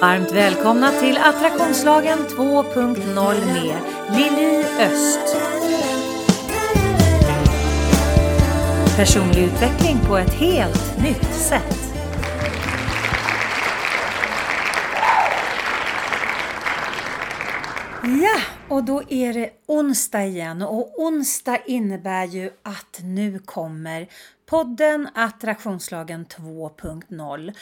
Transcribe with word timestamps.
Varmt 0.00 0.32
välkomna 0.32 0.92
till 0.92 1.18
Attraktionslagen 1.18 2.18
2.0 2.18 3.46
med 3.46 3.76
Lili 4.16 4.64
Öst. 4.64 5.36
Personlig 8.96 9.42
utveckling 9.42 9.98
på 10.08 10.16
ett 10.16 10.34
helt 10.34 11.02
nytt 11.02 11.34
sätt. 11.34 11.80
Ja, 18.02 18.40
och 18.68 18.84
då 18.84 19.02
är 19.08 19.32
det 19.32 19.50
onsdag 19.66 20.24
igen 20.24 20.62
och 20.62 21.00
onsdag 21.00 21.58
innebär 21.66 22.24
ju 22.24 22.50
att 22.62 23.00
nu 23.02 23.38
kommer 23.38 24.08
podden 24.46 25.08
Attraktionslagen 25.14 26.26
2.0 26.26 27.52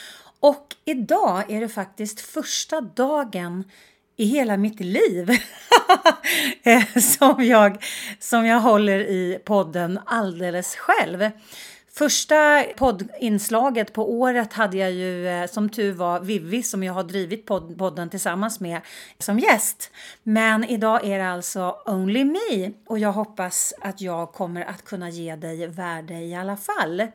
och 0.41 0.77
idag 0.84 1.50
är 1.50 1.61
det 1.61 1.68
faktiskt 1.68 2.20
första 2.20 2.80
dagen 2.80 3.65
i 4.16 4.24
hela 4.24 4.56
mitt 4.56 4.80
liv 4.80 5.30
eh, 6.62 7.01
som, 7.01 7.45
jag, 7.45 7.84
som 8.19 8.46
jag 8.46 8.60
håller 8.60 9.01
i 9.01 9.38
podden 9.45 10.01
alldeles 10.06 10.77
själv. 10.77 11.30
Första 11.98 12.65
poddinslaget 12.77 13.93
på 13.93 14.12
året 14.12 14.52
hade 14.52 14.77
jag 14.77 14.93
ju 14.93 15.29
eh, 15.29 15.46
som 15.46 15.69
tur 15.69 15.93
var 15.93 16.20
Vivi 16.20 16.62
som 16.62 16.82
jag 16.82 16.93
har 16.93 17.05
drivit 17.05 17.46
podden 17.79 18.10
tillsammans 18.10 18.60
med 18.60 18.80
som 19.18 19.38
gäst. 19.38 19.91
Men 20.23 20.65
idag 20.65 21.05
är 21.05 21.18
det 21.18 21.29
alltså 21.29 21.77
Only 21.87 22.24
Me 22.24 22.73
och 22.87 22.98
jag 22.98 23.12
hoppas 23.12 23.74
att 23.80 24.01
jag 24.01 24.32
kommer 24.32 24.65
att 24.65 24.84
kunna 24.84 25.10
ge 25.10 25.37
dig 25.37 25.66
värde 25.66 26.15
i 26.15 26.34
alla 26.34 26.57
fall. 26.57 27.07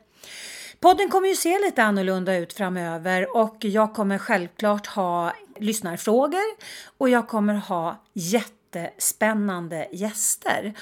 Podden 0.84 1.10
kommer 1.10 1.28
ju 1.28 1.36
se 1.36 1.60
lite 1.60 1.84
annorlunda 1.84 2.38
ut 2.38 2.54
framöver 2.54 3.38
och 3.38 3.55
jag 3.60 3.94
kommer 3.94 4.18
självklart 4.18 4.88
ha 4.88 5.34
lyssnarfrågor 5.59 6.44
och 6.98 7.09
jag 7.09 7.28
kommer 7.28 7.54
ha 7.54 8.02
jättespännande 8.14 9.88
gäster. 9.92 10.73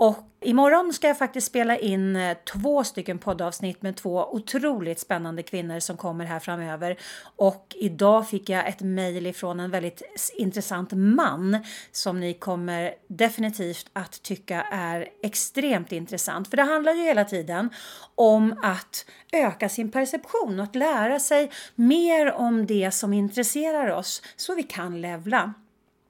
Och 0.00 0.18
imorgon 0.40 0.92
ska 0.92 1.08
jag 1.08 1.18
faktiskt 1.18 1.46
spela 1.46 1.78
in 1.78 2.16
eh, 2.16 2.36
två 2.52 2.84
stycken 2.84 3.18
poddavsnitt 3.18 3.82
med 3.82 3.96
två 3.96 4.34
otroligt 4.34 5.00
spännande 5.00 5.42
kvinnor 5.42 5.80
som 5.80 5.96
kommer 5.96 6.24
här 6.24 6.40
framöver. 6.40 6.98
Och 7.36 7.76
idag 7.78 8.28
fick 8.28 8.48
jag 8.48 8.68
ett 8.68 8.80
mejl 8.80 9.26
ifrån 9.26 9.60
en 9.60 9.70
väldigt 9.70 10.02
intressant 10.36 10.92
man 10.92 11.58
som 11.92 12.20
ni 12.20 12.34
kommer 12.34 12.94
definitivt 13.08 13.90
att 13.92 14.22
tycka 14.22 14.62
är 14.62 15.08
extremt 15.22 15.92
intressant. 15.92 16.50
För 16.50 16.56
det 16.56 16.62
handlar 16.62 16.92
ju 16.92 17.02
hela 17.02 17.24
tiden 17.24 17.70
om 18.14 18.60
att 18.62 19.06
öka 19.32 19.68
sin 19.68 19.90
perception 19.90 20.60
och 20.60 20.64
att 20.64 20.74
lära 20.74 21.20
sig 21.20 21.50
mer 21.74 22.32
om 22.32 22.66
det 22.66 22.90
som 22.90 23.12
intresserar 23.12 23.90
oss 23.90 24.22
så 24.36 24.54
vi 24.54 24.62
kan 24.62 25.00
levla. 25.00 25.54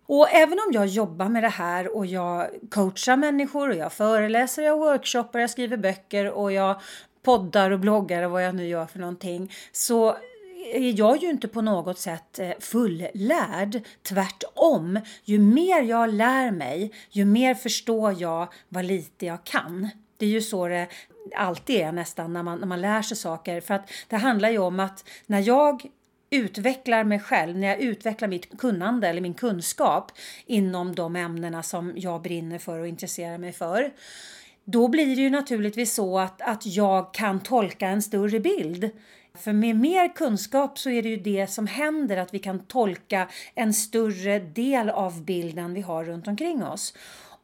Och 0.08 0.28
även 0.30 0.58
om 0.58 0.72
jag 0.72 0.86
jobbar 0.86 1.28
med 1.28 1.42
det 1.42 1.48
här 1.48 1.96
och 1.96 2.06
jag 2.06 2.48
coachar 2.70 3.16
människor 3.16 3.68
och 3.68 3.76
jag 3.76 3.92
föreläser, 3.92 4.62
jag 4.62 4.78
workshoppar, 4.78 5.38
jag 5.38 5.50
skriver 5.50 5.76
böcker 5.76 6.30
och 6.30 6.52
jag 6.52 6.80
poddar 7.22 7.70
och 7.70 7.80
bloggar 7.80 8.22
och 8.22 8.30
vad 8.30 8.44
jag 8.44 8.54
nu 8.54 8.66
gör 8.66 8.86
för 8.86 8.98
någonting 8.98 9.52
så 9.72 10.16
är 10.74 10.98
jag 10.98 11.22
ju 11.22 11.30
inte 11.30 11.48
på 11.48 11.60
något 11.60 11.98
sätt 11.98 12.38
eh, 12.38 12.50
fullärd. 12.60 13.80
Tvärtom, 14.02 15.00
ju 15.24 15.38
mer 15.38 15.82
jag 15.82 16.14
lär 16.14 16.50
mig, 16.50 16.92
ju 17.10 17.24
mer 17.24 17.54
förstår 17.54 18.22
jag 18.22 18.48
vad 18.68 18.84
lite 18.84 19.26
jag 19.26 19.44
kan. 19.44 19.88
Det 20.16 20.26
är 20.26 20.30
ju 20.30 20.42
så 20.42 20.68
det 20.68 20.88
alltid 21.36 21.76
är 21.76 21.92
nästan 21.92 22.32
när 22.32 22.42
man, 22.42 22.58
när 22.58 22.66
man 22.66 22.80
lär 22.80 23.02
sig 23.02 23.16
saker. 23.16 23.60
För 23.60 23.74
att 23.74 23.90
det 24.08 24.16
handlar 24.16 24.50
ju 24.50 24.58
om 24.58 24.80
att 24.80 25.08
när 25.26 25.40
jag 25.40 25.86
utvecklar 26.30 27.04
mig 27.04 27.20
själv, 27.20 27.56
när 27.56 27.68
jag 27.68 27.80
utvecklar 27.80 28.28
mitt 28.28 28.58
kunnande 28.58 29.08
eller 29.08 29.20
min 29.20 29.34
kunskap 29.34 30.12
inom 30.46 30.94
de 30.94 31.16
ämnena 31.16 31.62
som 31.62 31.92
jag 31.96 32.22
brinner 32.22 32.58
för 32.58 32.78
och 32.78 32.88
intresserar 32.88 33.38
mig 33.38 33.52
för, 33.52 33.92
då 34.64 34.88
blir 34.88 35.16
det 35.16 35.22
ju 35.22 35.30
naturligtvis 35.30 35.94
så 35.94 36.18
att, 36.18 36.42
att 36.42 36.66
jag 36.66 37.14
kan 37.14 37.40
tolka 37.40 37.88
en 37.88 38.02
större 38.02 38.40
bild. 38.40 38.90
För 39.34 39.52
med 39.52 39.76
mer 39.76 40.14
kunskap 40.14 40.78
så 40.78 40.90
är 40.90 41.02
det 41.02 41.08
ju 41.08 41.16
det 41.16 41.46
som 41.46 41.66
händer, 41.66 42.16
att 42.16 42.34
vi 42.34 42.38
kan 42.38 42.58
tolka 42.58 43.28
en 43.54 43.74
större 43.74 44.38
del 44.38 44.90
av 44.90 45.24
bilden 45.24 45.74
vi 45.74 45.80
har 45.80 46.04
runt 46.04 46.28
omkring 46.28 46.64
oss. 46.64 46.94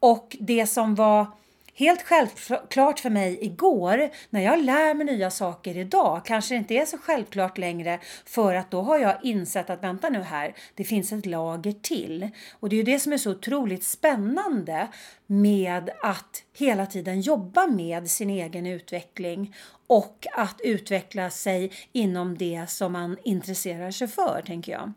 Och 0.01 0.37
det 0.41 0.67
som 0.67 0.95
var 0.95 1.27
helt 1.75 2.03
självklart 2.03 3.01
för 3.01 3.11
mig 3.11 3.39
igår, 3.41 4.11
när 4.31 4.41
jag 4.41 4.65
lär 4.65 4.95
mig 4.95 5.07
nya 5.07 5.31
saker 5.31 5.77
idag, 5.77 6.25
kanske 6.25 6.55
det 6.55 6.59
inte 6.59 6.75
är 6.75 6.87
så 6.87 6.99
självklart 6.99 7.59
längre 7.59 8.01
för 8.27 8.55
att 8.55 8.71
då 8.71 8.83
har 8.83 8.99
jag 8.99 9.19
insett 9.23 9.71
att 9.71 9.83
vänta 9.83 10.09
nu 10.09 10.21
här, 10.21 10.55
det 10.75 10.85
finns 10.85 11.13
ett 11.13 11.27
lager 11.27 11.73
till. 11.73 12.29
Och 12.61 12.69
det 12.69 12.77
är 12.77 12.79
ju 12.79 12.83
det 12.83 12.99
som 12.99 13.13
är 13.13 13.19
så 13.19 13.31
otroligt 13.31 13.85
spännande 13.85 14.89
med 15.27 15.91
att 16.03 16.43
hela 16.57 16.87
tiden 16.87 17.21
jobba 17.21 17.67
med 17.67 18.11
sin 18.11 18.31
egen 18.31 18.67
utveckling 18.67 19.55
och 19.87 20.27
att 20.33 20.61
utveckla 20.65 21.31
sig 21.31 21.73
inom 21.93 22.39
det 22.39 22.67
som 22.69 22.93
man 22.93 23.17
intresserar 23.25 23.91
sig 23.91 24.09
för, 24.09 24.43
tänker 24.47 24.73
jag. 24.73 24.93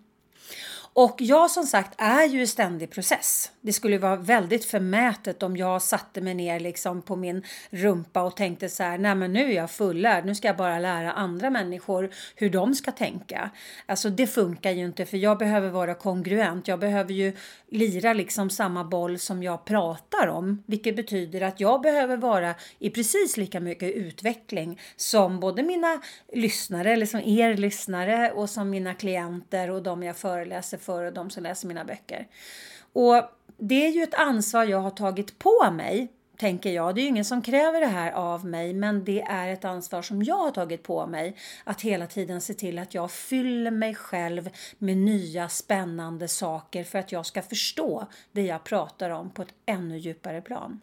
Och 0.99 1.15
jag 1.19 1.51
som 1.51 1.63
sagt 1.63 1.93
är 1.97 2.25
ju 2.25 2.41
i 2.41 2.47
ständig 2.47 2.91
process. 2.91 3.51
Det 3.61 3.73
skulle 3.73 3.97
vara 3.97 4.15
väldigt 4.15 4.65
förmätet 4.65 5.43
om 5.43 5.57
jag 5.57 5.81
satte 5.81 6.21
mig 6.21 6.33
ner 6.33 6.59
liksom 6.59 7.01
på 7.01 7.15
min 7.15 7.43
rumpa 7.69 8.21
och 8.21 8.35
tänkte 8.35 8.69
så 8.69 8.83
här, 8.83 8.97
nej 8.97 9.15
men 9.15 9.33
nu 9.33 9.51
är 9.51 9.55
jag 9.55 9.71
fullärd, 9.71 10.25
nu 10.25 10.35
ska 10.35 10.47
jag 10.47 10.57
bara 10.57 10.79
lära 10.79 11.11
andra 11.11 11.49
människor 11.49 12.09
hur 12.35 12.49
de 12.49 12.75
ska 12.75 12.91
tänka. 12.91 13.49
Alltså 13.85 14.09
det 14.09 14.27
funkar 14.27 14.71
ju 14.71 14.85
inte 14.85 15.05
för 15.05 15.17
jag 15.17 15.37
behöver 15.37 15.69
vara 15.69 15.93
kongruent. 15.93 16.67
Jag 16.67 16.79
behöver 16.79 17.13
ju 17.13 17.33
lira 17.71 18.13
liksom 18.13 18.49
samma 18.49 18.83
boll 18.83 19.19
som 19.19 19.43
jag 19.43 19.65
pratar 19.65 20.27
om, 20.27 20.63
vilket 20.65 20.95
betyder 20.95 21.41
att 21.41 21.59
jag 21.59 21.81
behöver 21.81 22.17
vara 22.17 22.55
i 22.79 22.89
precis 22.89 23.37
lika 23.37 23.59
mycket 23.59 23.95
utveckling 23.95 24.79
som 24.95 25.39
både 25.39 25.63
mina 25.63 26.01
lyssnare, 26.33 26.93
eller 26.93 27.05
som 27.05 27.19
er 27.19 27.57
lyssnare 27.57 28.31
och 28.31 28.49
som 28.49 28.69
mina 28.69 28.93
klienter 28.93 29.71
och 29.71 29.83
de 29.83 30.03
jag 30.03 30.17
föreläser 30.17 30.77
för 30.87 31.05
och 31.05 31.13
de 31.13 31.29
som 31.29 31.43
läser 31.43 31.67
mina 31.67 31.85
böcker. 31.85 32.27
Och 32.93 33.23
det 33.57 33.85
är 33.85 33.89
ju 33.89 34.03
ett 34.03 34.13
ansvar 34.13 34.65
jag 34.65 34.79
har 34.79 34.89
tagit 34.89 35.39
på 35.39 35.71
mig 35.71 36.11
tänker 36.37 36.69
jag. 36.69 36.95
Det 36.95 37.01
är 37.01 37.03
ju 37.03 37.09
ingen 37.09 37.25
som 37.25 37.41
kräver 37.41 37.79
det 37.79 37.87
här 37.87 38.11
av 38.11 38.45
mig, 38.45 38.73
men 38.73 39.03
det 39.03 39.21
är 39.21 39.47
ett 39.47 39.65
ansvar 39.65 40.01
som 40.01 40.23
jag 40.23 40.37
har 40.37 40.51
tagit 40.51 40.83
på 40.83 41.07
mig. 41.07 41.35
Att 41.63 41.81
hela 41.81 42.07
tiden 42.07 42.41
se 42.41 42.53
till 42.53 42.79
att 42.79 42.93
jag 42.93 43.11
fyller 43.11 43.71
mig 43.71 43.95
själv 43.95 44.49
med 44.77 44.97
nya 44.97 45.49
spännande 45.49 46.27
saker 46.27 46.83
för 46.83 46.99
att 46.99 47.11
jag 47.11 47.25
ska 47.25 47.41
förstå 47.41 48.07
det 48.31 48.41
jag 48.41 48.63
pratar 48.63 49.09
om 49.09 49.29
på 49.29 49.41
ett 49.41 49.53
ännu 49.65 49.97
djupare 49.97 50.41
plan. 50.41 50.79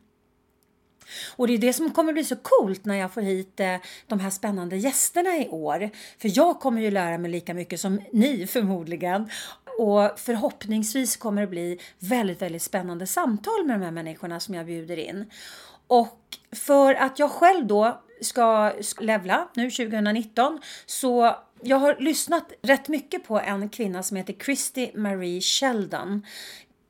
Och 1.36 1.46
det 1.46 1.54
är 1.54 1.58
det 1.58 1.72
som 1.72 1.90
kommer 1.90 2.12
bli 2.12 2.24
så 2.24 2.36
coolt 2.36 2.84
när 2.84 2.94
jag 2.94 3.12
får 3.12 3.20
hit 3.20 3.60
eh, 3.60 3.76
de 4.06 4.20
här 4.20 4.30
spännande 4.30 4.76
gästerna 4.76 5.36
i 5.36 5.48
år. 5.48 5.90
För 6.18 6.38
jag 6.38 6.60
kommer 6.60 6.80
ju 6.82 6.90
lära 6.90 7.18
mig 7.18 7.30
lika 7.30 7.54
mycket 7.54 7.80
som 7.80 8.00
ni 8.12 8.46
förmodligen. 8.50 9.30
Och 9.78 10.18
förhoppningsvis 10.18 11.16
kommer 11.16 11.40
det 11.40 11.48
bli 11.48 11.78
väldigt, 11.98 12.42
väldigt 12.42 12.62
spännande 12.62 13.06
samtal 13.06 13.66
med 13.66 13.80
de 13.80 13.84
här 13.84 13.92
människorna 13.92 14.40
som 14.40 14.54
jag 14.54 14.66
bjuder 14.66 14.96
in. 14.96 15.30
Och 15.86 16.18
för 16.52 16.94
att 16.94 17.18
jag 17.18 17.30
själv 17.30 17.66
då 17.66 18.00
ska 18.20 18.72
levla 19.00 19.48
nu 19.54 19.70
2019 19.70 20.60
så 20.86 21.36
jag 21.62 21.76
har 21.76 21.96
lyssnat 21.98 22.52
rätt 22.62 22.88
mycket 22.88 23.24
på 23.26 23.40
en 23.40 23.68
kvinna 23.68 24.02
som 24.02 24.16
heter 24.16 24.32
Christy 24.44 24.90
Marie 24.94 25.40
Sheldon. 25.40 26.26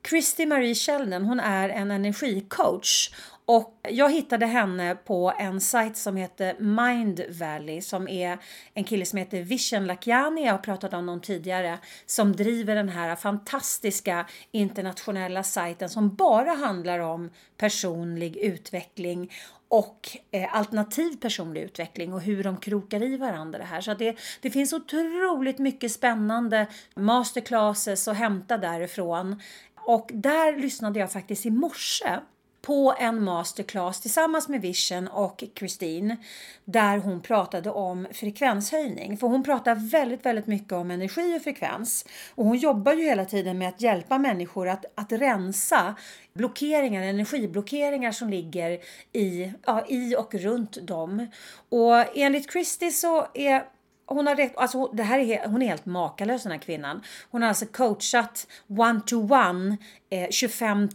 Christy 0.09 0.45
Marie 0.45 0.75
Sheldon 0.75 1.25
hon 1.25 1.39
är 1.39 1.69
en 1.69 1.91
energicoach 1.91 3.11
och 3.45 3.79
jag 3.89 4.11
hittade 4.11 4.45
henne 4.45 4.95
på 4.95 5.33
en 5.39 5.61
sajt 5.61 5.97
som 5.97 6.15
heter 6.15 6.55
Mind 6.59 7.21
Valley 7.29 7.81
som 7.81 8.07
är 8.07 8.37
en 8.73 8.83
kille 8.83 9.05
som 9.05 9.19
heter 9.19 9.41
Vision 9.41 9.87
Lakiani, 9.87 10.45
jag 10.45 10.51
har 10.51 10.57
pratat 10.57 10.93
om 10.93 10.99
honom 10.99 11.21
tidigare, 11.21 11.79
som 12.05 12.35
driver 12.35 12.75
den 12.75 12.89
här 12.89 13.15
fantastiska 13.15 14.25
internationella 14.51 15.43
sajten 15.43 15.89
som 15.89 16.15
bara 16.15 16.51
handlar 16.51 16.99
om 16.99 17.29
personlig 17.57 18.37
utveckling 18.37 19.31
och 19.67 20.17
eh, 20.31 20.55
alternativ 20.55 21.17
personlig 21.17 21.61
utveckling 21.61 22.13
och 22.13 22.21
hur 22.21 22.43
de 22.43 22.57
krokar 22.57 23.03
i 23.03 23.17
varandra 23.17 23.59
det 23.59 23.65
här. 23.65 23.81
Så 23.81 23.93
det, 23.93 24.17
det 24.41 24.49
finns 24.49 24.73
otroligt 24.73 25.59
mycket 25.59 25.91
spännande 25.91 26.67
masterclasses 26.95 28.07
att 28.07 28.17
hämta 28.17 28.57
därifrån. 28.57 29.41
Och 29.75 30.09
där 30.13 30.59
lyssnade 30.59 30.99
jag 30.99 31.11
faktiskt 31.11 31.45
i 31.45 31.51
morse 31.51 32.19
på 32.65 32.95
en 32.99 33.23
masterclass 33.23 34.01
tillsammans 34.01 34.47
med 34.47 34.61
Vision 34.61 35.07
och 35.07 35.43
Christine 35.55 36.17
där 36.65 36.97
hon 36.97 37.21
pratade 37.21 37.69
om 37.69 38.07
frekvenshöjning. 38.11 39.17
För 39.17 39.27
hon 39.27 39.43
pratar 39.43 39.75
väldigt, 39.75 40.25
väldigt 40.25 40.47
mycket 40.47 40.73
om 40.73 40.91
energi 40.91 41.37
och 41.37 41.41
frekvens. 41.41 42.05
Och 42.35 42.45
hon 42.45 42.57
jobbar 42.57 42.93
ju 42.93 43.03
hela 43.03 43.25
tiden 43.25 43.57
med 43.57 43.69
att 43.69 43.81
hjälpa 43.81 44.17
människor 44.17 44.67
att, 44.67 44.85
att 44.95 45.11
rensa 45.11 45.95
blockeringar, 46.33 47.01
energiblockeringar 47.01 48.11
som 48.11 48.29
ligger 48.29 48.79
i, 49.13 49.53
ja, 49.65 49.85
i 49.87 50.15
och 50.15 50.35
runt 50.35 50.87
dem. 50.87 51.27
Och 51.69 52.17
enligt 52.17 52.51
Christie 52.51 52.91
så 52.91 53.27
är 53.33 53.74
hon 54.05 54.27
har 54.27 54.35
rätt, 54.35 54.57
alltså 54.57 54.87
det 54.87 55.03
här 55.03 55.19
är, 55.19 55.47
hon 55.47 55.61
är 55.61 55.67
helt 55.67 55.85
makalös 55.85 56.43
den 56.43 56.51
här 56.51 56.59
kvinnan. 56.59 57.01
Hon 57.31 57.41
har 57.41 57.49
alltså 57.49 57.65
coachat 57.65 58.47
one-to-one 58.67 59.77
eh, 60.09 60.29
25 60.29 60.89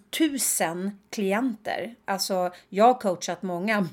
000 0.61 0.91
klienter. 1.11 1.95
Alltså 2.05 2.51
jag 2.69 2.85
har 2.85 2.95
coachat 2.95 3.43
många 3.43 3.89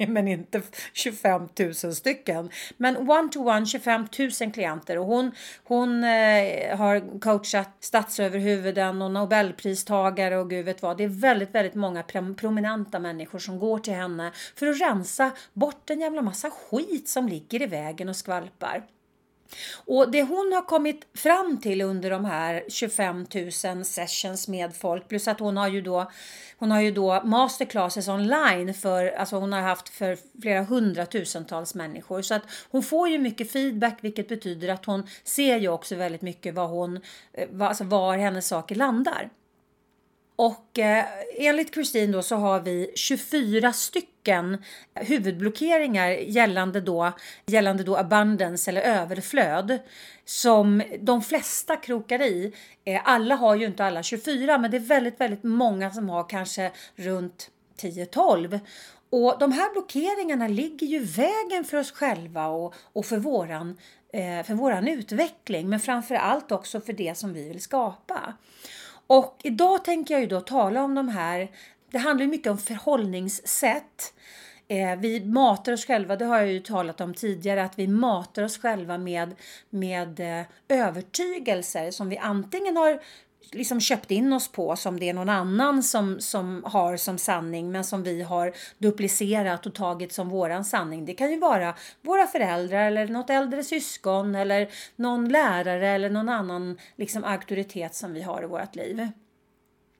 men 0.08 0.28
inte 0.28 0.62
25 0.92 1.48
000 1.58 1.74
stycken. 1.74 2.50
Men 2.76 2.96
one-to-one 2.96 3.66
25 3.66 4.06
000 4.40 4.52
klienter 4.52 4.98
och 4.98 5.06
hon, 5.06 5.32
hon 5.64 6.04
eh, 6.04 6.76
har 6.76 7.20
coachat 7.20 7.70
statsöverhuvuden 7.80 9.02
och 9.02 9.10
nobelpristagare 9.10 10.38
och 10.38 10.50
gud 10.50 10.64
vet 10.64 10.82
vad. 10.82 10.96
Det 10.96 11.04
är 11.04 11.08
väldigt, 11.08 11.54
väldigt 11.54 11.74
många 11.74 12.02
prominenta 12.36 12.98
människor 12.98 13.38
som 13.38 13.58
går 13.58 13.78
till 13.78 13.94
henne 13.94 14.32
för 14.56 14.66
att 14.66 14.80
rensa 14.80 15.30
bort 15.52 15.90
en 15.90 16.00
jävla 16.00 16.22
massa 16.22 16.50
skit 16.50 17.08
som 17.08 17.28
ligger 17.28 17.62
i 17.62 17.66
vägen 17.66 18.08
och 18.08 18.16
skvalpar. 18.16 18.82
Och 19.86 20.10
det 20.10 20.22
hon 20.22 20.52
har 20.52 20.62
kommit 20.62 21.06
fram 21.14 21.60
till 21.60 21.80
under 21.80 22.10
de 22.10 22.24
här 22.24 22.64
25 22.68 23.26
000 23.74 23.84
sessions 23.84 24.48
med 24.48 24.76
folk 24.76 25.08
plus 25.08 25.28
att 25.28 25.40
hon 25.40 25.56
har 25.56 25.68
ju 25.68 25.80
då 25.80 26.10
hon 26.60 26.70
har 26.70 26.80
ju 26.80 26.90
då 26.90 27.22
masterclasses 27.24 28.08
online 28.08 28.74
för 28.74 29.06
alltså 29.06 29.36
hon 29.36 29.52
har 29.52 29.60
haft 29.60 29.88
för 29.88 30.18
flera 30.42 30.62
hundratusentals 30.62 31.74
människor 31.74 32.22
så 32.22 32.34
att 32.34 32.42
hon 32.70 32.82
får 32.82 33.08
ju 33.08 33.18
mycket 33.18 33.52
feedback 33.52 33.98
vilket 34.00 34.28
betyder 34.28 34.68
att 34.68 34.84
hon 34.84 35.06
ser 35.24 35.56
ju 35.56 35.68
också 35.68 35.94
väldigt 35.94 36.22
mycket 36.22 36.54
vad 36.54 36.68
hon 36.68 37.00
eh, 37.32 37.48
alltså 37.60 37.84
var 37.84 38.16
hennes 38.16 38.48
saker 38.48 38.74
landar. 38.74 39.30
Och 40.40 40.78
eh, 40.78 41.04
enligt 41.36 41.74
Kristin 41.74 42.12
då 42.12 42.22
så 42.22 42.36
har 42.36 42.60
vi 42.60 42.92
24 42.94 43.72
stycken 43.72 44.64
huvudblockeringar 44.94 46.08
gällande 46.08 46.80
då, 46.80 47.12
gällande 47.46 47.82
då 47.82 47.96
abundance 47.96 48.70
eller 48.70 48.80
överflöd 48.80 49.78
som 50.24 50.82
de 51.00 51.22
flesta 51.22 51.76
krokar 51.76 52.22
i. 52.22 52.52
Eh, 52.84 53.00
alla 53.04 53.34
har 53.34 53.54
ju 53.54 53.66
inte 53.66 53.84
alla 53.84 54.02
24 54.02 54.58
men 54.58 54.70
det 54.70 54.76
är 54.76 54.80
väldigt, 54.80 55.20
väldigt 55.20 55.42
många 55.42 55.90
som 55.90 56.08
har 56.08 56.28
kanske 56.28 56.70
runt 56.96 57.50
10-12. 57.80 58.60
Och 59.10 59.36
de 59.40 59.52
här 59.52 59.72
blockeringarna 59.72 60.48
ligger 60.48 60.86
ju 60.86 60.98
vägen 60.98 61.64
för 61.64 61.76
oss 61.76 61.92
själva 61.92 62.46
och, 62.46 62.74
och 62.92 63.06
för, 63.06 63.18
våran, 63.18 63.78
eh, 64.12 64.46
för 64.46 64.54
våran 64.54 64.88
utveckling 64.88 65.68
men 65.68 65.80
framför 65.80 66.14
allt 66.14 66.52
också 66.52 66.80
för 66.80 66.92
det 66.92 67.18
som 67.18 67.32
vi 67.32 67.48
vill 67.48 67.62
skapa. 67.62 68.34
Och 69.10 69.40
idag 69.42 69.84
tänker 69.84 70.14
jag 70.14 70.20
ju 70.20 70.26
då 70.26 70.40
tala 70.40 70.82
om 70.82 70.94
de 70.94 71.08
här. 71.08 71.50
Det 71.90 71.98
handlar 71.98 72.24
ju 72.24 72.30
mycket 72.30 72.50
om 72.50 72.58
förhållningssätt. 72.58 74.14
Eh, 74.68 74.96
vi 74.98 75.24
matar 75.24 75.72
oss 75.72 75.86
själva, 75.86 76.16
det 76.16 76.24
har 76.24 76.38
jag 76.38 76.52
ju 76.52 76.60
talat 76.60 77.00
om 77.00 77.14
tidigare, 77.14 77.64
att 77.64 77.78
vi 77.78 77.86
matar 77.86 78.42
oss 78.42 78.58
själva 78.58 78.98
med, 78.98 79.34
med 79.70 80.20
eh, 80.20 80.46
övertygelser 80.68 81.90
som 81.90 82.08
vi 82.08 82.18
antingen 82.18 82.76
har 82.76 83.00
liksom 83.52 83.80
köpt 83.80 84.10
in 84.10 84.32
oss 84.32 84.48
på 84.48 84.76
som 84.76 85.00
det 85.00 85.08
är 85.08 85.14
någon 85.14 85.28
annan 85.28 85.82
som, 85.82 86.20
som 86.20 86.62
har 86.66 86.96
som 86.96 87.18
sanning 87.18 87.72
men 87.72 87.84
som 87.84 88.02
vi 88.02 88.22
har 88.22 88.52
duplicerat 88.78 89.66
och 89.66 89.74
tagit 89.74 90.12
som 90.12 90.28
våran 90.28 90.64
sanning. 90.64 91.04
Det 91.04 91.14
kan 91.14 91.30
ju 91.30 91.38
vara 91.38 91.74
våra 92.02 92.26
föräldrar 92.26 92.86
eller 92.86 93.08
något 93.08 93.30
äldre 93.30 93.64
syskon 93.64 94.34
eller 94.34 94.68
någon 94.96 95.28
lärare 95.28 95.88
eller 95.88 96.10
någon 96.10 96.28
annan 96.28 96.78
liksom 96.96 97.24
auktoritet 97.24 97.94
som 97.94 98.12
vi 98.12 98.22
har 98.22 98.42
i 98.42 98.46
vårt 98.46 98.76
liv. 98.76 99.08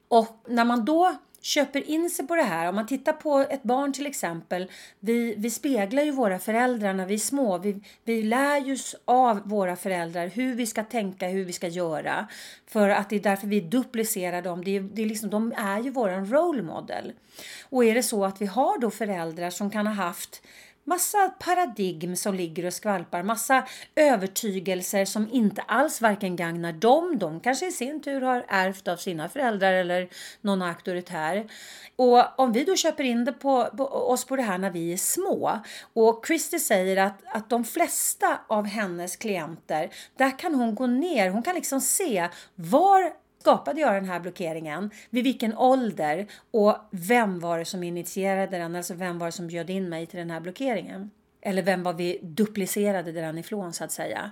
Och 0.07 0.45
när 0.47 0.65
man 0.65 0.85
då 0.85 1.15
köper 1.41 1.89
in 1.89 2.09
sig 2.09 2.27
på 2.27 2.35
det 2.35 2.43
här. 2.43 2.69
Om 2.69 2.75
man 2.75 2.87
tittar 2.87 3.13
på 3.13 3.39
ett 3.39 3.63
barn 3.63 3.93
till 3.93 4.05
exempel. 4.05 4.71
Vi, 4.99 5.35
vi 5.37 5.49
speglar 5.49 6.03
ju 6.03 6.11
våra 6.11 6.39
föräldrar 6.39 6.93
när 6.93 7.05
vi 7.05 7.13
är 7.13 7.17
små. 7.17 7.57
Vi, 7.57 7.81
vi 8.03 8.23
lär 8.23 8.57
ju 8.57 8.77
av 9.05 9.49
våra 9.49 9.75
föräldrar 9.75 10.27
hur 10.27 10.55
vi 10.55 10.65
ska 10.65 10.83
tänka, 10.83 11.27
hur 11.27 11.45
vi 11.45 11.53
ska 11.53 11.67
göra. 11.67 12.27
För 12.67 12.89
att 12.89 13.09
det 13.09 13.15
är 13.15 13.19
därför 13.19 13.47
vi 13.47 13.61
duplicerar 13.61 14.41
dem. 14.41 14.63
Det 14.63 14.75
är, 14.75 14.81
det 14.81 15.01
är 15.01 15.05
liksom, 15.05 15.29
de 15.29 15.53
är 15.57 15.79
ju 15.79 15.89
våran 15.89 16.31
role 16.31 16.61
model. 16.61 17.13
Och 17.69 17.85
är 17.85 17.95
det 17.95 18.03
så 18.03 18.25
att 18.25 18.41
vi 18.41 18.45
har 18.45 18.79
då 18.79 18.91
föräldrar 18.91 19.49
som 19.49 19.69
kan 19.69 19.87
ha 19.87 19.93
haft 19.93 20.41
massa 20.83 21.29
paradigm 21.39 22.15
som 22.15 22.35
ligger 22.35 22.65
och 22.65 22.73
skvalpar, 22.73 23.23
massa 23.23 23.67
övertygelser 23.95 25.05
som 25.05 25.29
inte 25.31 25.61
alls 25.61 26.01
varken 26.01 26.35
gagnar 26.35 26.71
dem, 26.73 27.19
de 27.19 27.39
kanske 27.39 27.67
i 27.67 27.71
sin 27.71 28.01
tur 28.01 28.21
har 28.21 28.45
ärvt 28.47 28.87
av 28.87 28.97
sina 28.97 29.29
föräldrar 29.29 29.73
eller 29.73 30.09
någon 30.41 30.61
auktoritär. 30.61 31.49
Och 31.95 32.39
om 32.39 32.51
vi 32.51 32.63
då 32.63 32.75
köper 32.75 33.03
in 33.03 33.25
det 33.25 33.33
på, 33.33 33.69
på 33.77 33.85
oss 33.85 34.25
på 34.25 34.35
det 34.35 34.43
här 34.43 34.57
när 34.57 34.69
vi 34.69 34.93
är 34.93 34.97
små 34.97 35.59
och 35.93 36.23
Christy 36.27 36.59
säger 36.59 36.97
att, 36.97 37.21
att 37.25 37.49
de 37.49 37.63
flesta 37.63 38.39
av 38.47 38.65
hennes 38.65 39.15
klienter, 39.15 39.89
där 40.17 40.39
kan 40.39 40.55
hon 40.55 40.75
gå 40.75 40.87
ner, 40.87 41.29
hon 41.29 41.43
kan 41.43 41.55
liksom 41.55 41.81
se 41.81 42.29
var 42.55 43.20
skapade 43.41 43.81
jag 43.81 43.93
den 43.93 44.05
här 44.05 44.19
blockeringen? 44.19 44.91
Vid 45.09 45.23
vilken 45.23 45.57
ålder? 45.57 46.27
Och 46.51 46.75
vem 46.91 47.39
var 47.39 47.59
det 47.59 47.65
som 47.65 47.83
initierade 47.83 48.57
den? 48.57 48.75
Alltså 48.75 48.93
vem 48.93 49.19
var 49.19 49.25
det 49.25 49.31
som 49.31 49.47
bjöd 49.47 49.69
in 49.69 49.89
mig 49.89 50.05
till 50.05 50.19
den 50.19 50.29
här 50.29 50.39
blockeringen? 50.39 51.11
Eller 51.41 51.61
vem 51.61 51.83
var 51.83 51.93
vi 51.93 52.19
duplicerade 52.21 53.11
den 53.11 53.37
ifrån 53.37 53.73
så 53.73 53.83
att 53.83 53.91
säga? 53.91 54.31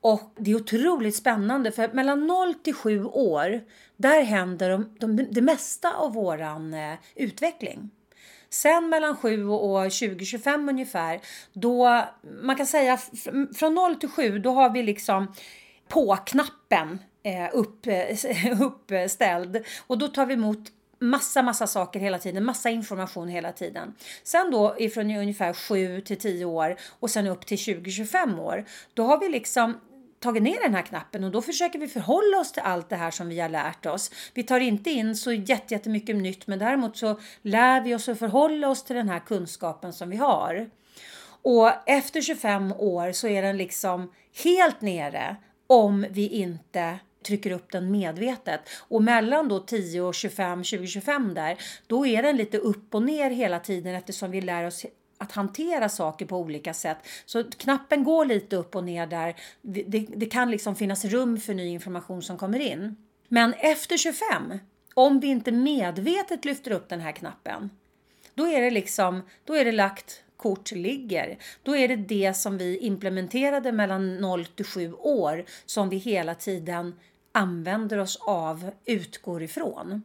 Och 0.00 0.34
det 0.36 0.50
är 0.50 0.56
otroligt 0.56 1.16
spännande 1.16 1.72
för 1.72 1.88
mellan 1.92 2.26
0 2.26 2.54
till 2.54 2.74
7 2.74 3.04
år, 3.04 3.60
där 3.96 4.22
händer 4.22 4.70
de, 4.70 4.96
de, 4.98 5.16
det 5.30 5.42
mesta 5.42 5.94
av 5.94 6.12
våran 6.12 6.74
eh, 6.74 6.94
utveckling. 7.14 7.90
Sen 8.50 8.88
mellan 8.88 9.16
7 9.16 9.48
och 9.48 9.82
2025 9.82 10.68
ungefär, 10.68 11.20
då 11.52 12.04
man 12.42 12.56
kan 12.56 12.66
säga 12.66 12.98
från 13.54 13.74
0 13.74 13.96
till 13.96 14.08
7, 14.08 14.38
då 14.38 14.50
har 14.50 14.70
vi 14.70 14.82
liksom 14.82 15.34
på-knappen 15.88 16.98
Eh, 17.24 17.48
upp, 17.52 17.86
uppställd 18.60 19.64
och 19.86 19.98
då 19.98 20.08
tar 20.08 20.26
vi 20.26 20.34
emot 20.34 20.72
massa, 20.98 21.42
massa 21.42 21.66
saker 21.66 22.00
hela 22.00 22.18
tiden, 22.18 22.44
massa 22.44 22.70
information 22.70 23.28
hela 23.28 23.52
tiden. 23.52 23.94
Sen 24.22 24.50
då 24.50 24.76
ifrån 24.78 25.10
ungefär 25.10 25.52
7 25.52 26.00
till 26.00 26.18
10 26.18 26.44
år 26.44 26.76
och 27.00 27.10
sen 27.10 27.26
upp 27.26 27.46
till 27.46 27.56
20-25 27.56 28.40
år, 28.40 28.64
då 28.94 29.04
har 29.04 29.20
vi 29.20 29.28
liksom 29.28 29.80
tagit 30.20 30.42
ner 30.42 30.62
den 30.62 30.74
här 30.74 30.82
knappen 30.82 31.24
och 31.24 31.30
då 31.30 31.42
försöker 31.42 31.78
vi 31.78 31.88
förhålla 31.88 32.38
oss 32.38 32.52
till 32.52 32.62
allt 32.62 32.88
det 32.88 32.96
här 32.96 33.10
som 33.10 33.28
vi 33.28 33.40
har 33.40 33.48
lärt 33.48 33.86
oss. 33.86 34.10
Vi 34.34 34.42
tar 34.42 34.60
inte 34.60 34.90
in 34.90 35.16
så 35.16 35.32
jättemycket 35.32 36.16
nytt 36.16 36.46
men 36.46 36.58
däremot 36.58 36.96
så 36.96 37.20
lär 37.42 37.80
vi 37.80 37.94
oss 37.94 38.08
att 38.08 38.18
förhålla 38.18 38.68
oss 38.68 38.84
till 38.84 38.96
den 38.96 39.08
här 39.08 39.20
kunskapen 39.20 39.92
som 39.92 40.10
vi 40.10 40.16
har. 40.16 40.70
Och 41.42 41.70
efter 41.86 42.20
25 42.20 42.72
år 42.72 43.12
så 43.12 43.28
är 43.28 43.42
den 43.42 43.56
liksom 43.56 44.12
helt 44.44 44.80
nere 44.80 45.36
om 45.66 46.06
vi 46.10 46.28
inte 46.28 46.98
trycker 47.24 47.50
upp 47.50 47.72
den 47.72 47.90
medvetet. 47.90 48.60
Och 48.88 49.02
mellan 49.02 49.48
då 49.48 49.60
10 49.60 50.00
och 50.00 50.14
25, 50.14 50.62
20-25 50.62 51.34
där, 51.34 51.58
då 51.86 52.06
är 52.06 52.22
den 52.22 52.36
lite 52.36 52.58
upp 52.58 52.94
och 52.94 53.02
ner 53.02 53.30
hela 53.30 53.58
tiden 53.58 53.94
eftersom 53.94 54.30
vi 54.30 54.40
lär 54.40 54.66
oss 54.66 54.86
att 55.18 55.32
hantera 55.32 55.88
saker 55.88 56.26
på 56.26 56.38
olika 56.38 56.74
sätt. 56.74 56.98
Så 57.26 57.44
knappen 57.44 58.04
går 58.04 58.24
lite 58.24 58.56
upp 58.56 58.76
och 58.76 58.84
ner 58.84 59.06
där. 59.06 59.34
Det, 59.62 60.06
det 60.16 60.26
kan 60.26 60.50
liksom 60.50 60.76
finnas 60.76 61.04
rum 61.04 61.40
för 61.40 61.54
ny 61.54 61.66
information 61.66 62.22
som 62.22 62.38
kommer 62.38 62.58
in. 62.58 62.96
Men 63.28 63.54
efter 63.54 63.96
25, 63.96 64.58
om 64.94 65.20
vi 65.20 65.26
inte 65.26 65.52
medvetet 65.52 66.44
lyfter 66.44 66.70
upp 66.70 66.88
den 66.88 67.00
här 67.00 67.12
knappen, 67.12 67.70
då 68.34 68.46
är 68.46 68.60
det 68.60 68.70
liksom, 68.70 69.22
då 69.44 69.54
är 69.54 69.64
det 69.64 69.72
lagt 69.72 70.22
kort 70.36 70.72
ligger. 70.72 71.38
Då 71.62 71.76
är 71.76 71.88
det 71.88 71.96
det 71.96 72.34
som 72.34 72.58
vi 72.58 72.78
implementerade 72.78 73.72
mellan 73.72 74.16
0 74.16 74.44
till 74.44 74.64
7 74.64 74.92
år 74.92 75.44
som 75.66 75.88
vi 75.88 75.96
hela 75.96 76.34
tiden 76.34 76.94
använder 77.32 77.98
oss 77.98 78.16
av, 78.20 78.70
utgår 78.84 79.42
ifrån. 79.42 80.02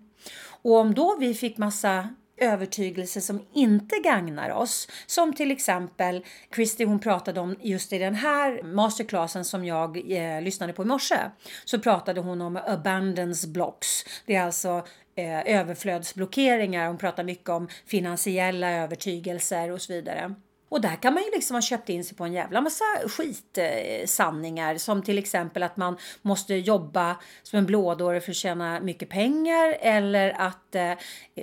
Och 0.62 0.76
om 0.76 0.94
då 0.94 1.18
vi 1.20 1.34
fick 1.34 1.58
massa 1.58 2.10
övertygelse 2.38 3.22
som 3.22 3.46
inte 3.54 3.96
gagnar 3.96 4.50
oss. 4.50 4.88
Som 5.06 5.34
till 5.34 5.52
exempel 5.52 6.26
Christy 6.56 6.86
hon 6.86 7.00
pratade 7.00 7.40
om 7.40 7.56
just 7.62 7.94
i 7.94 7.98
den 7.98 8.16
här 8.16 8.64
masterclassen 8.64 9.46
som 9.46 9.66
jag 9.66 10.12
eh, 10.12 10.42
lyssnade 10.42 10.74
på 10.74 10.82
i 10.82 10.86
morse. 10.86 11.18
Så 11.66 11.80
pratade 11.80 12.22
hon 12.22 12.42
om 12.42 12.60
abundance 12.68 13.48
blocks. 13.48 14.06
Det 14.26 14.36
är 14.36 14.44
alltså 14.44 14.86
eh, 15.16 15.60
överflödsblockeringar. 15.60 16.88
Hon 16.88 16.98
pratar 16.98 17.24
mycket 17.24 17.50
om 17.50 17.68
finansiella 17.86 18.72
övertygelser 18.72 19.72
och 19.72 19.82
så 19.82 19.94
vidare. 19.94 20.36
Och 20.70 20.82
där 20.82 20.96
kan 20.96 21.14
man 21.14 21.24
ju 21.24 21.32
liksom 21.32 21.56
ha 21.56 21.62
köpt 21.62 21.90
in 21.90 22.04
sig 22.04 22.18
på 22.18 22.24
en 22.24 22.34
jävla 22.34 22.62
massa 22.62 22.84
skitsanningar 23.08 24.78
som 24.78 25.04
till 25.04 25.18
exempel 25.18 25.64
att 25.64 25.78
man 25.78 25.98
måste 26.22 26.56
jobba 26.56 27.18
som 27.44 27.60
en 27.60 27.66
blådåre 27.66 28.22
för 28.22 28.32
att 28.32 28.36
tjäna 28.36 28.80
mycket 28.80 29.10
pengar 29.10 29.78
eller 29.82 30.30
att 30.30 30.76
eh, 30.76 30.92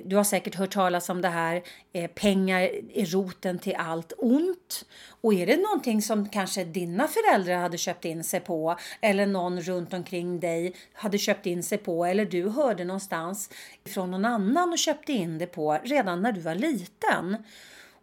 du 0.05 0.17
har 0.17 0.25
säkert 0.25 0.55
hört 0.55 0.73
talas 0.73 1.09
om 1.09 1.23
det 1.23 1.29
här 1.29 1.63
eh, 1.93 2.11
pengar 2.11 2.61
är 2.95 3.07
roten 3.07 3.59
till 3.59 3.75
allt 3.75 4.13
ont. 4.19 4.85
Och 5.21 5.35
är 5.35 5.47
det 5.47 5.57
någonting 5.57 6.03
som 6.03 6.29
kanske 6.29 6.65
dina 6.65 7.09
föräldrar 7.09 7.57
hade 7.57 7.79
köpt 7.79 8.05
in 8.05 8.25
sig 8.25 8.41
på 8.41 8.77
eller 9.01 9.27
någon 9.27 9.61
runt 9.61 9.93
omkring 9.93 10.41
dig 10.41 10.75
hade 10.93 11.19
köpt 11.19 11.47
in 11.47 11.63
sig 11.63 11.79
på 11.79 12.05
eller 12.05 12.25
du 12.25 12.49
hörde 12.49 12.85
någonstans 12.85 13.51
från 13.85 14.11
någon 14.11 14.25
annan 14.25 14.73
och 14.73 14.79
köpte 14.79 15.13
in 15.13 15.39
det 15.39 15.47
på 15.47 15.79
redan 15.85 16.23
när 16.23 16.33
du 16.33 16.41
var 16.41 16.55
liten 16.55 17.37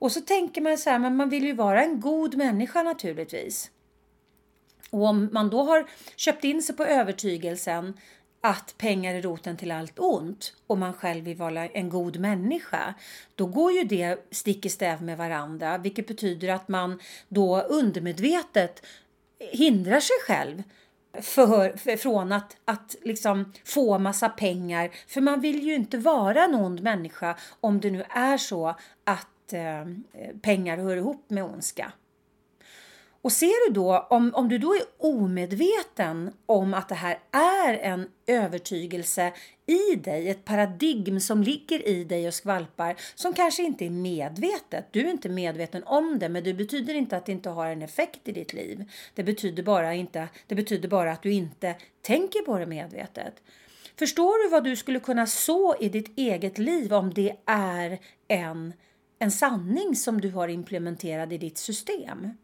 och 0.02 0.12
så 0.12 0.22
tänker 0.22 0.62
man 0.62 0.78
så 0.78 0.90
här, 0.90 1.00
men 1.00 1.16
man 1.16 1.30
vill 1.30 1.44
ju 1.44 1.54
vara 1.54 1.84
en 1.84 2.00
god 2.00 2.36
människa 2.36 2.84
naturligtvis. 2.84 3.72
Och 4.90 5.06
om 5.06 5.30
man 5.32 5.50
då 5.50 5.64
har 5.64 5.86
köpt 6.16 6.44
in 6.44 6.62
sig 6.62 6.76
på 6.76 6.86
övertygelsen 6.86 7.94
att 8.42 8.76
pengar 8.78 9.16
är 9.16 9.22
roten 9.22 9.58
till 9.58 9.72
allt 9.72 10.00
ont 10.00 10.54
och 10.68 10.78
man 10.78 10.94
själv 10.94 11.26
vill 11.26 11.38
vara 11.38 11.68
en 11.68 11.90
god 11.90 12.20
människa, 12.20 12.94
då 13.36 13.46
går 13.46 13.72
ju 13.72 13.84
det 13.84 14.28
stick 14.32 14.66
i 14.66 14.70
stäv 14.70 15.04
med 15.04 15.18
varandra, 15.18 15.78
vilket 15.78 16.08
betyder 16.08 16.50
att 16.50 16.68
man 16.68 17.00
då 17.28 17.62
undermedvetet 17.62 18.86
hindrar 19.40 20.00
sig 20.00 20.16
själv 20.28 20.64
för, 21.14 21.78
för, 21.78 21.98
från 21.98 22.32
att, 22.32 22.58
att 22.66 22.96
liksom 23.02 23.54
få 23.66 24.00
massa 24.00 24.30
pengar. 24.30 24.92
För 25.08 25.22
man 25.22 25.42
vill 25.42 25.64
ju 25.64 25.76
inte 25.76 25.98
vara 25.98 26.44
en 26.44 26.56
ond 26.56 26.84
människa 26.84 27.38
om 27.60 27.80
det 27.80 27.92
nu 27.92 28.04
är 28.10 28.38
så 28.38 28.76
att 29.04 29.28
eh, 29.54 29.86
pengar 30.42 30.78
hör 30.78 30.98
ihop 30.98 31.26
med 31.28 31.44
ondska. 31.44 31.92
Och 33.24 33.32
ser 33.32 33.68
du 33.68 33.74
då, 33.74 34.08
om, 34.10 34.32
om 34.36 34.50
du 34.50 34.58
då 34.58 34.74
är 34.74 34.82
omedveten 34.98 36.32
om 36.46 36.74
att 36.74 36.90
det 36.90 36.96
här 36.96 37.20
är 37.32 37.74
en 37.74 38.10
övertygelse 38.28 39.34
i 39.66 39.96
dig, 39.96 40.30
ett 40.30 40.46
paradigm 40.46 41.20
som 41.20 41.44
ligger 41.44 41.88
i 41.88 42.04
dig 42.04 42.28
och 42.28 42.34
skvalpar, 42.34 42.96
som 43.16 43.34
kanske 43.34 43.64
inte 43.64 43.86
är 43.86 43.90
medvetet. 43.90 44.86
Du 44.92 45.00
är 45.00 45.12
inte 45.12 45.30
medveten 45.30 45.84
om 45.84 46.20
det, 46.20 46.30
men 46.30 46.44
det 46.44 46.54
betyder 46.54 46.94
inte 46.94 47.18
att 47.18 47.26
det 47.26 47.32
inte 47.32 47.50
har 47.50 47.68
en 47.68 47.82
effekt 47.82 48.28
i 48.28 48.32
ditt 48.32 48.54
liv. 48.54 48.92
Det 49.16 49.24
betyder 49.24 49.64
bara, 49.64 49.94
inte, 49.94 50.28
det 50.48 50.56
betyder 50.56 50.90
bara 50.90 51.12
att 51.12 51.24
du 51.24 51.32
inte 51.32 51.76
tänker 52.02 52.40
på 52.40 52.58
det 52.58 52.66
medvetet. 52.66 53.34
Förstår 54.00 54.44
du 54.44 54.50
vad 54.50 54.64
du 54.64 54.76
skulle 54.76 55.00
kunna 55.00 55.28
så 55.28 55.76
i 55.80 55.90
ditt 55.90 56.18
eget 56.18 56.58
liv 56.58 56.94
om 56.94 57.14
det 57.14 57.36
är 57.46 58.00
en, 58.28 58.74
en 59.22 59.32
sanning 59.32 59.96
som 59.96 60.22
du 60.22 60.32
har 60.32 60.48
implementerad 60.48 61.34
i 61.34 61.38
ditt 61.38 61.58
system? 61.58 62.38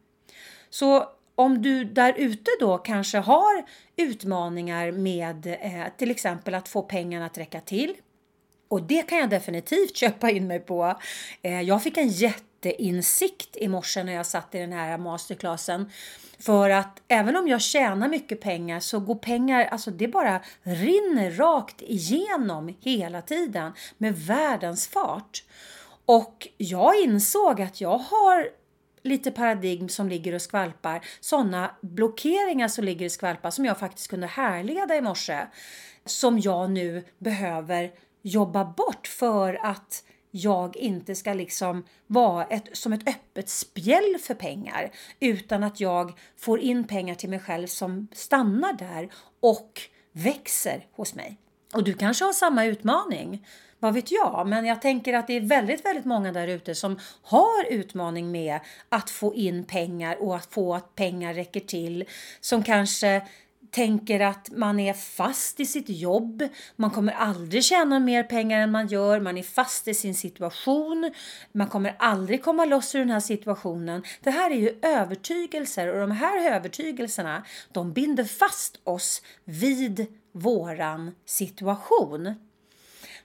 Så 0.69 1.10
om 1.36 1.62
du 1.62 1.84
där 1.84 2.13
ute 2.17 2.51
då 2.60 2.77
kanske 2.77 3.17
har 3.17 3.65
utmaningar 3.96 4.91
med 4.91 5.48
eh, 5.48 5.84
till 5.98 6.12
exempel 6.12 6.55
att 6.55 6.67
få 6.67 6.81
pengarna 6.81 7.25
att 7.25 7.38
räcka 7.38 7.62
till. 7.62 7.93
Och 8.67 8.84
det 8.84 9.01
kan 9.01 9.17
jag 9.17 9.29
definitivt 9.29 9.96
köpa 9.98 10.29
in 10.29 10.48
mig 10.48 10.60
på. 10.60 11.00
Eh, 11.41 11.62
jag 11.62 11.84
fick 11.84 11.98
en 11.98 12.07
jätteinsikt 12.07 13.57
i 13.57 13.67
morse 13.67 14.03
när 14.03 14.13
jag 14.13 14.25
satt 14.25 14.55
i 14.55 14.57
den 14.57 14.74
här 14.74 14.98
masterclassen. 14.98 15.91
För 16.39 16.69
att 16.69 17.01
även 17.07 17.36
om 17.36 17.48
jag 17.48 17.62
tjänar 17.62 18.07
mycket 18.10 18.41
pengar 18.41 18.79
så 18.79 19.00
går 19.00 19.15
pengar, 19.15 19.65
alltså 19.65 19.91
det 19.91 20.07
bara 20.07 20.41
rinner 20.63 21.31
rakt 21.31 21.81
igenom 21.81 22.75
hela 22.81 23.22
tiden 23.22 23.72
med 23.98 24.15
världens 24.15 24.88
fart. 24.88 25.43
Och 26.08 26.48
jag 26.58 27.00
insåg 27.00 27.62
att 27.62 27.82
jag 27.82 27.98
har 27.98 28.50
lite 29.04 29.32
paradigm 29.32 29.90
som 29.90 30.10
ligger 30.10 30.34
och 30.34 30.42
skvalpar, 30.42 31.06
sådana 31.20 31.76
blockeringar 31.82 32.68
som 32.68 32.86
ligger 32.86 33.06
och 33.06 33.12
skvalpar 33.12 33.52
som 33.52 33.66
jag 33.66 33.80
faktiskt 33.80 34.08
kunde 34.08 34.28
härleda 34.28 34.96
i 34.96 35.02
morse, 35.02 35.48
som 36.06 36.40
jag 36.40 36.72
nu 36.72 37.06
behöver 37.18 37.92
jobba 38.22 38.66
bort 38.66 39.08
för 39.08 39.66
att 39.66 40.04
jag 40.32 40.78
inte 40.78 41.16
ska 41.16 41.34
liksom 41.34 41.86
vara 42.08 42.46
ett, 42.46 42.78
som 42.78 42.94
ett 42.94 43.10
öppet 43.10 43.50
spjäll 43.50 44.18
för 44.22 44.34
pengar 44.34 44.92
utan 45.20 45.64
att 45.64 45.80
jag 45.80 46.20
får 46.38 46.60
in 46.60 46.88
pengar 46.88 47.16
till 47.16 47.30
mig 47.30 47.40
själv 47.40 47.68
som 47.68 48.08
stannar 48.14 48.74
där 48.74 49.10
och 49.40 49.82
växer 50.12 50.86
hos 50.92 51.16
mig. 51.16 51.38
Och 51.74 51.84
du 51.84 51.94
kanske 51.94 52.26
har 52.26 52.34
samma 52.34 52.66
utmaning. 52.66 53.46
Vad 53.79 53.93
vet 53.93 54.12
jag? 54.12 54.48
Men 54.48 54.65
jag 54.65 54.81
tänker 54.81 55.13
att 55.13 55.27
det 55.27 55.34
är 55.34 55.41
väldigt, 55.41 55.86
väldigt 55.86 56.05
många 56.05 56.31
där 56.31 56.48
ute 56.48 56.75
som 56.75 57.00
har 57.22 57.65
utmaning 57.69 58.31
med 58.31 58.60
att 58.89 59.10
få 59.10 59.36
in 59.36 59.63
pengar 59.63 60.24
och 60.24 60.36
att 60.36 60.53
få 60.53 60.75
att 60.75 60.96
pengar 60.96 61.34
räcker 61.34 61.60
till. 61.60 62.05
Som 62.39 62.63
kanske 62.63 63.22
tänker 63.72 64.19
att 64.19 64.50
man 64.51 64.79
är 64.79 64.93
fast 64.93 65.60
i 65.60 65.65
sitt 65.65 65.89
jobb, 65.89 66.43
man 66.75 66.91
kommer 66.91 67.13
aldrig 67.13 67.63
tjäna 67.63 68.00
mer 68.00 68.24
pengar 68.24 68.62
än 68.62 68.72
man 68.72 68.88
gör, 68.88 69.19
man 69.19 69.38
är 69.38 69.43
fast 69.43 69.88
i 69.88 69.93
sin 69.93 70.15
situation, 70.15 71.12
man 71.51 71.67
kommer 71.67 71.96
aldrig 72.00 72.43
komma 72.43 72.65
loss 72.65 72.96
ur 72.96 73.00
den 73.00 73.10
här 73.10 73.19
situationen. 73.19 74.03
Det 74.24 74.31
här 74.31 74.51
är 74.51 74.55
ju 74.55 74.79
övertygelser 74.81 75.88
och 75.93 76.00
de 76.00 76.12
här 76.12 76.51
övertygelserna 76.51 77.43
de 77.72 77.93
binder 77.93 78.24
fast 78.24 78.79
oss 78.84 79.22
vid 79.43 80.05
våran 80.31 81.15
situation. 81.25 82.36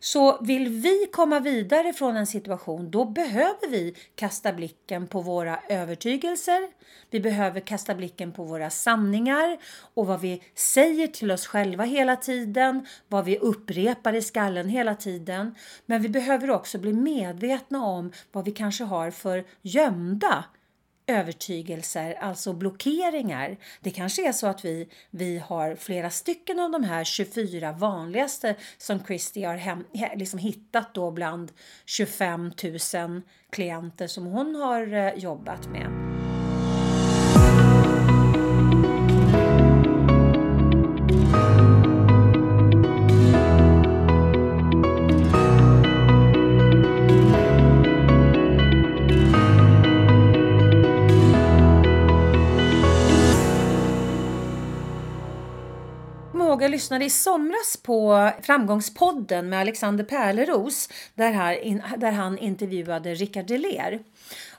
Så 0.05 0.39
vill 0.41 0.69
vi 0.69 1.07
komma 1.13 1.41
vidare 1.41 1.93
från 1.93 2.17
en 2.17 2.27
situation, 2.27 2.91
då 2.91 3.05
behöver 3.05 3.69
vi 3.69 3.95
kasta 4.15 4.53
blicken 4.53 5.07
på 5.07 5.21
våra 5.21 5.61
övertygelser. 5.69 6.69
Vi 7.11 7.21
behöver 7.21 7.61
kasta 7.61 7.95
blicken 7.95 8.33
på 8.33 8.45
våra 8.45 8.71
sanningar 8.71 9.59
och 9.95 10.07
vad 10.07 10.21
vi 10.21 10.43
säger 10.55 11.07
till 11.07 11.31
oss 11.31 11.47
själva 11.47 11.85
hela 11.85 12.17
tiden, 12.17 12.87
vad 13.09 13.25
vi 13.25 13.39
upprepar 13.39 14.15
i 14.15 14.23
skallen 14.23 14.69
hela 14.69 14.95
tiden. 14.95 15.55
Men 15.87 16.03
vi 16.03 16.09
behöver 16.09 16.51
också 16.51 16.79
bli 16.79 16.93
medvetna 16.93 17.85
om 17.85 18.13
vad 18.33 18.45
vi 18.45 18.51
kanske 18.51 18.85
har 18.85 19.11
för 19.11 19.45
gömda 19.63 20.45
övertygelser, 21.07 22.15
alltså 22.21 22.53
blockeringar. 22.53 23.57
Det 23.81 23.91
kanske 23.91 24.29
är 24.29 24.33
så 24.33 24.47
att 24.47 24.65
vi, 24.65 24.89
vi 25.11 25.39
har 25.39 25.75
flera 25.75 26.11
stycken 26.11 26.61
av 26.61 26.71
de 26.71 26.85
här 26.85 27.05
24 27.05 27.73
vanligaste 27.73 28.55
som 28.79 29.05
Christie 29.05 29.47
har 29.47 29.57
hem, 29.57 29.85
liksom 30.17 30.39
hittat 30.39 30.95
då 30.95 31.11
bland 31.11 31.53
25 31.87 32.53
000 32.95 33.23
klienter 33.51 34.07
som 34.07 34.27
hon 34.27 34.55
har 34.55 34.93
eh, 34.93 35.15
jobbat 35.15 35.69
med. 35.69 36.13
Jag 56.61 56.71
lyssnade 56.71 57.05
i 57.05 57.11
somras 57.11 57.77
på 57.83 58.31
Framgångspodden 58.43 59.49
med 59.49 59.61
Alexander 59.61 60.05
Pärleros 60.05 60.89
där, 61.15 61.31
här, 61.31 61.97
där 61.97 62.13
han 62.13 62.39
intervjuade 62.39 63.15
Rickard 63.15 63.47
Deler. 63.47 64.01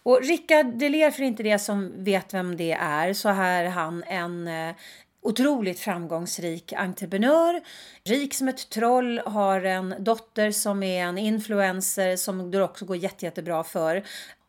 Och 0.03 0.21
Rickard 0.23 0.65
Deler, 0.65 1.11
för 1.11 1.23
inte 1.23 1.43
det 1.43 1.59
som 1.59 2.03
vet 2.03 2.33
vem 2.33 2.57
det 2.57 2.71
är, 2.71 3.13
så 3.13 3.29
är 3.29 3.65
han 3.65 4.03
en 4.03 4.47
eh, 4.47 4.75
otroligt 5.21 5.79
framgångsrik 5.79 6.73
entreprenör. 6.73 7.61
Rik 8.03 8.33
som 8.33 8.47
ett 8.47 8.69
troll, 8.69 9.21
har 9.25 9.61
en 9.61 9.95
dotter 9.99 10.51
som 10.51 10.83
är 10.83 11.03
en 11.03 11.17
influencer 11.17 12.15
som 12.15 12.51
det 12.51 12.63
också 12.63 12.85
går 12.85 12.97
jätte, 12.97 13.25
jättebra 13.25 13.63
för. 13.63 14.03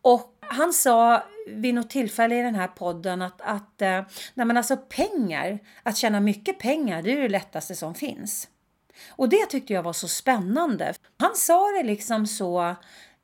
Och 0.05 0.37
han 0.41 0.73
sa 0.73 1.23
vid 1.47 1.75
något 1.75 1.91
tillfälle 1.91 2.39
i 2.39 2.43
den 2.43 2.55
här 2.55 2.69
podden 2.69 3.23
att, 3.23 3.41
att 3.41 3.83
eh, 3.83 4.03
nej 4.35 4.47
men 4.47 4.57
alltså 4.57 4.77
pengar, 4.77 5.59
att 5.83 5.97
tjäna 5.97 6.21
mycket 6.21 6.59
pengar, 6.59 7.03
det 7.03 7.13
är 7.13 7.23
det 7.23 7.29
lättaste 7.29 7.75
som 7.75 7.95
finns. 7.95 8.49
Och 9.09 9.29
det 9.29 9.47
tyckte 9.47 9.73
jag 9.73 9.83
var 9.83 9.93
så 9.93 10.09
spännande. 10.09 10.95
Han 11.19 11.35
sa 11.35 11.71
det 11.71 11.83
liksom 11.83 12.27
så 12.27 12.63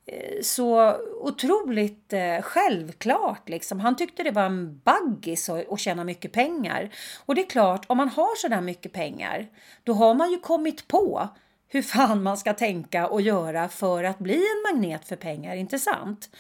eh, 0.07 0.43
så 0.43 0.97
otroligt 1.21 2.13
eh, 2.13 2.43
självklart. 2.43 3.49
Liksom. 3.49 3.81
Han 3.81 3.97
tyckte 3.97 4.23
det 4.23 4.31
var 4.31 4.45
en 4.45 4.81
baggis 4.85 5.49
att 5.49 5.81
tjäna 5.81 6.05
mycket 6.05 6.33
pengar. 6.33 6.91
Och 7.27 7.35
det 7.35 7.41
är 7.41 7.51
klart, 7.51 7.85
om 7.89 7.97
man 7.97 8.09
har 8.09 8.37
så 8.37 8.49
där 8.49 8.61
mycket 8.61 8.93
pengar, 8.93 9.49
då 9.85 9.93
har 9.93 10.15
man 10.15 10.31
ju 10.31 10.39
kommit 10.39 10.89
på 10.89 11.29
hur 11.69 11.83
fan 11.83 12.23
man 12.23 12.37
ska 12.37 12.55
tänka 12.55 13.07
och 13.07 13.21
göra 13.21 13.69
för 13.69 14.05
att 14.05 14.19
bli 14.19 14.35
en 14.35 14.75
magnet 14.75 15.09
för 15.09 15.17
pengar, 15.17 15.57
inte 15.57 15.79
sant? 15.79 16.31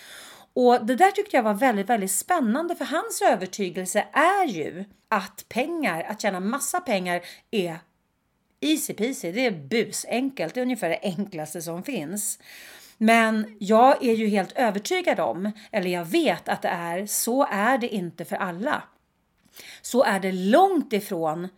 Och 0.55 0.87
det 0.87 0.97
där 0.97 1.11
tyckte 1.11 1.37
jag 1.37 1.43
var 1.43 1.55
väldigt, 1.55 1.89
väldigt 1.89 2.13
spännande 2.13 2.77
för 2.77 2.85
hans 2.85 3.23
övertygelse 3.23 4.07
är 4.13 4.47
ju 4.47 4.85
att 5.09 5.45
pengar, 5.49 6.03
att 6.03 6.21
tjäna 6.21 6.41
massa 6.41 6.81
pengar 6.81 7.21
är 7.51 7.79
easy 8.61 8.95
peasy, 8.95 9.33
det 9.33 9.47
är 9.47 9.51
busenkelt, 9.51 10.55
det 10.55 10.61
är 10.61 10.63
ungefär 10.63 10.89
det 10.89 11.01
enklaste 11.03 11.63
som 11.63 11.83
finns. 11.83 12.39
Men 12.99 13.57
jag 13.61 14.05
är 14.05 14.15
ju 14.15 14.27
helt 14.27 14.53
övertygad 14.53 15.21
om, 15.21 15.53
eller 15.71 15.91
jag 15.91 16.05
vet 16.05 16.49
att 16.49 16.63
det 16.63 16.69
är, 16.69 17.07
så 17.07 17.47
är 17.51 17.79
det 17.79 17.89
inte 17.89 18.25
för 18.25 18.37
alla. 18.37 18.83
Så 19.83 20.05
är 20.05 20.21
det 20.21 20.33
långt 20.33 20.93
ifrån 20.93 21.49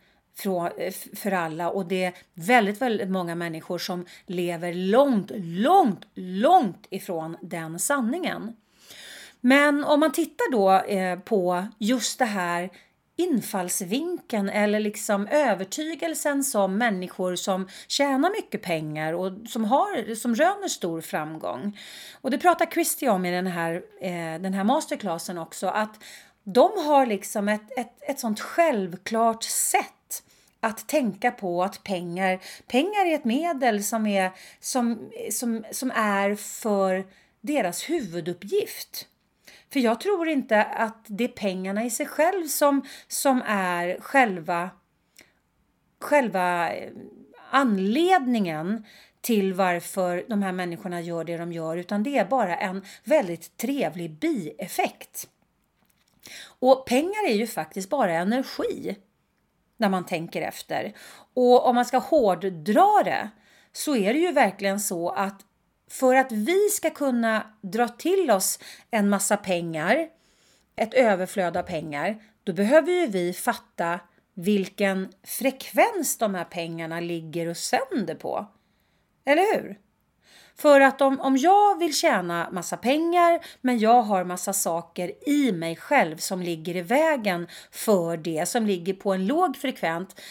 för 1.15 1.31
alla 1.31 1.69
och 1.69 1.85
det 1.85 2.03
är 2.03 2.13
väldigt, 2.33 2.81
väldigt 2.81 3.09
många 3.09 3.35
människor 3.35 3.77
som 3.77 4.05
lever 4.25 4.73
långt, 4.73 5.31
långt, 5.35 6.05
långt 6.15 6.87
ifrån 6.89 7.37
den 7.41 7.79
sanningen. 7.79 8.55
Men 9.45 9.83
om 9.83 9.99
man 9.99 10.11
tittar 10.11 10.51
då 10.51 10.71
eh, 10.71 11.19
på 11.19 11.67
just 11.79 12.19
det 12.19 12.25
här 12.25 12.69
infallsvinkeln 13.15 14.49
eller 14.49 14.79
liksom 14.79 15.27
övertygelsen 15.27 16.43
som 16.43 16.77
människor 16.77 17.35
som 17.35 17.67
tjänar 17.87 18.29
mycket 18.29 18.61
pengar 18.61 19.13
och 19.13 19.31
som, 19.47 19.65
har, 19.65 20.15
som 20.15 20.35
röner 20.35 20.67
stor 20.67 21.01
framgång. 21.01 21.79
Och 22.21 22.31
det 22.31 22.37
pratar 22.37 22.65
Christie 22.65 23.09
om 23.09 23.25
i 23.25 23.31
den 23.31 23.47
här, 23.47 23.73
eh, 24.01 24.41
den 24.41 24.53
här 24.53 24.63
masterclassen 24.63 25.37
också 25.37 25.67
att 25.67 26.03
de 26.43 26.71
har 26.85 27.05
liksom 27.05 27.49
ett, 27.49 27.77
ett, 27.77 27.93
ett 28.01 28.19
sånt 28.19 28.39
självklart 28.39 29.43
sätt 29.43 30.23
att 30.59 30.87
tänka 30.87 31.31
på 31.31 31.63
att 31.63 31.83
pengar, 31.83 32.39
pengar 32.67 33.05
är 33.05 33.15
ett 33.15 33.25
medel 33.25 33.83
som 33.83 34.07
är, 34.07 34.31
som, 34.59 35.09
som, 35.31 35.63
som 35.71 35.91
är 35.91 36.35
för 36.35 37.05
deras 37.41 37.89
huvuduppgift. 37.89 39.07
För 39.73 39.79
jag 39.79 39.99
tror 39.99 40.27
inte 40.27 40.63
att 40.63 41.05
det 41.07 41.23
är 41.23 41.27
pengarna 41.27 41.83
i 41.83 41.89
sig 41.89 42.05
själv 42.05 42.47
som, 42.47 42.85
som 43.07 43.41
är 43.45 43.97
själva, 43.99 44.69
själva 46.01 46.73
eh, 46.73 46.91
anledningen 47.51 48.85
till 49.21 49.53
varför 49.53 50.25
de 50.27 50.43
här 50.43 50.51
människorna 50.51 51.01
gör 51.01 51.23
det 51.23 51.37
de 51.37 51.53
gör 51.53 51.77
utan 51.77 52.03
det 52.03 52.17
är 52.17 52.25
bara 52.25 52.57
en 52.57 52.85
väldigt 53.03 53.57
trevlig 53.57 54.11
bieffekt. 54.11 55.29
Och 56.59 56.85
pengar 56.85 57.29
är 57.29 57.35
ju 57.35 57.47
faktiskt 57.47 57.89
bara 57.89 58.13
energi 58.13 58.97
när 59.77 59.89
man 59.89 60.05
tänker 60.05 60.41
efter. 60.41 60.93
Och 61.33 61.65
om 61.65 61.75
man 61.75 61.85
ska 61.85 61.97
hårddra 61.97 63.03
det 63.03 63.29
så 63.71 63.95
är 63.95 64.13
det 64.13 64.19
ju 64.19 64.31
verkligen 64.31 64.79
så 64.79 65.09
att 65.09 65.45
för 65.89 66.15
att 66.15 66.31
vi 66.31 66.69
ska 66.69 66.89
kunna 66.89 67.47
dra 67.61 67.87
till 67.87 68.31
oss 68.31 68.59
en 68.91 69.09
massa 69.09 69.37
pengar, 69.37 70.07
ett 70.75 70.93
överflöd 70.93 71.57
av 71.57 71.63
pengar, 71.63 72.23
då 72.43 72.53
behöver 72.53 72.91
ju 72.91 73.07
vi 73.07 73.33
fatta 73.33 73.99
vilken 74.33 75.13
frekvens 75.23 76.17
de 76.17 76.35
här 76.35 76.45
pengarna 76.45 76.99
ligger 76.99 77.47
och 77.47 77.57
sänder 77.57 78.15
på. 78.15 78.47
Eller 79.25 79.55
hur? 79.55 79.79
För 80.55 80.81
att 80.81 81.01
om, 81.01 81.19
om 81.19 81.37
jag 81.37 81.79
vill 81.79 81.93
tjäna 81.93 82.49
massa 82.51 82.77
pengar 82.77 83.45
men 83.61 83.79
jag 83.79 84.01
har 84.01 84.23
massa 84.23 84.53
saker 84.53 85.29
i 85.29 85.51
mig 85.51 85.75
själv 85.75 86.17
som 86.17 86.41
ligger 86.41 86.75
i 86.75 86.81
vägen 86.81 87.47
för 87.71 88.17
det, 88.17 88.49
som 88.49 88.65
ligger 88.65 88.93
på 88.93 89.13
en 89.13 89.27
låg 89.27 89.57
frekvent, 89.57 90.21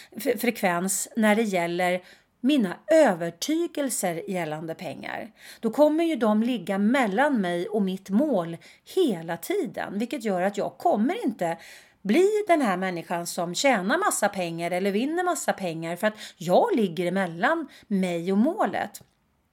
frekvens 0.40 1.08
när 1.16 1.36
det 1.36 1.42
gäller 1.42 2.02
mina 2.42 2.76
övertygelser 2.92 4.30
gällande 4.30 4.74
pengar. 4.74 5.32
Då 5.60 5.70
kommer 5.70 6.04
ju 6.04 6.16
de 6.16 6.42
ligga 6.42 6.78
mellan 6.78 7.40
mig 7.40 7.68
och 7.68 7.82
mitt 7.82 8.10
mål 8.10 8.56
hela 8.94 9.36
tiden, 9.36 9.98
vilket 9.98 10.24
gör 10.24 10.42
att 10.42 10.56
jag 10.56 10.78
kommer 10.78 11.24
inte 11.24 11.58
bli 12.02 12.44
den 12.46 12.62
här 12.62 12.76
människan 12.76 13.26
som 13.26 13.54
tjänar 13.54 13.98
massa 13.98 14.28
pengar 14.28 14.70
eller 14.70 14.92
vinner 14.92 15.24
massa 15.24 15.52
pengar 15.52 15.96
för 15.96 16.06
att 16.06 16.18
jag 16.36 16.76
ligger 16.76 17.06
emellan 17.06 17.68
mig 17.86 18.32
och 18.32 18.38
målet. 18.38 19.02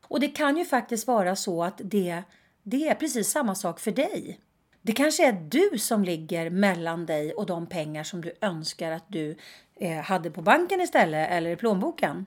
Och 0.08 0.19
det 0.19 0.27
kan 0.27 0.58
ju 0.58 0.65
faktiskt 0.65 1.08
vara 1.08 1.36
så 1.36 1.63
att 1.63 1.81
det, 1.84 2.24
det 2.63 2.88
är 2.88 2.96
precis 2.96 3.29
samma 3.29 3.55
sak 3.55 3.79
för 3.79 3.91
dig. 3.91 4.39
Det 4.81 4.91
kanske 4.91 5.27
är 5.27 5.34
du 5.34 5.77
som 5.77 6.03
ligger 6.03 6.50
mellan 6.50 7.05
dig 7.05 7.34
och 7.34 7.46
de 7.46 7.67
pengar 7.67 8.03
som 8.03 8.22
du 8.22 8.34
önskar 8.41 8.91
att 8.91 9.05
du 9.08 9.38
eh, 9.75 9.98
hade 9.98 10.31
på 10.31 10.41
banken 10.41 10.81
istället 10.81 11.31
eller 11.31 11.50
i 11.50 11.55
plånboken. 11.55 12.25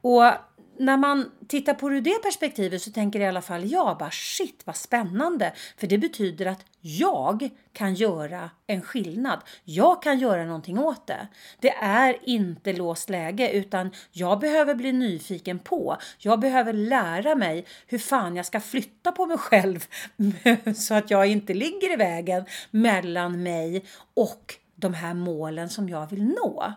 Och 0.00 0.32
när 0.78 0.96
man 0.96 1.30
tittar 1.48 1.74
på 1.74 1.88
det 1.88 1.96
ur 1.96 2.00
det 2.00 2.22
perspektivet 2.22 2.82
så 2.82 2.90
tänker 2.90 3.20
i 3.20 3.26
alla 3.26 3.42
fall 3.42 3.70
jag 3.70 3.98
bara 3.98 4.10
shit 4.10 4.62
vad 4.64 4.76
spännande. 4.76 5.52
För 5.76 5.86
det 5.86 5.98
betyder 5.98 6.46
att 6.46 6.64
jag 6.80 7.50
kan 7.72 7.94
göra 7.94 8.50
en 8.66 8.82
skillnad. 8.82 9.40
Jag 9.64 10.02
kan 10.02 10.18
göra 10.18 10.44
någonting 10.44 10.78
åt 10.78 11.06
det. 11.06 11.28
Det 11.60 11.70
är 11.70 12.16
inte 12.22 12.72
låst 12.72 13.10
läge 13.10 13.50
utan 13.50 13.90
jag 14.12 14.40
behöver 14.40 14.74
bli 14.74 14.92
nyfiken 14.92 15.58
på. 15.58 15.96
Jag 16.18 16.40
behöver 16.40 16.72
lära 16.72 17.34
mig 17.34 17.64
hur 17.86 17.98
fan 17.98 18.36
jag 18.36 18.46
ska 18.46 18.60
flytta 18.60 19.12
på 19.12 19.26
mig 19.26 19.38
själv 19.38 19.86
så 20.76 20.94
att 20.94 21.10
jag 21.10 21.26
inte 21.26 21.54
ligger 21.54 21.92
i 21.92 21.96
vägen 21.96 22.44
mellan 22.70 23.42
mig 23.42 23.84
och 24.14 24.54
de 24.74 24.94
här 24.94 25.14
målen 25.14 25.68
som 25.68 25.88
jag 25.88 26.10
vill 26.10 26.24
nå. 26.24 26.72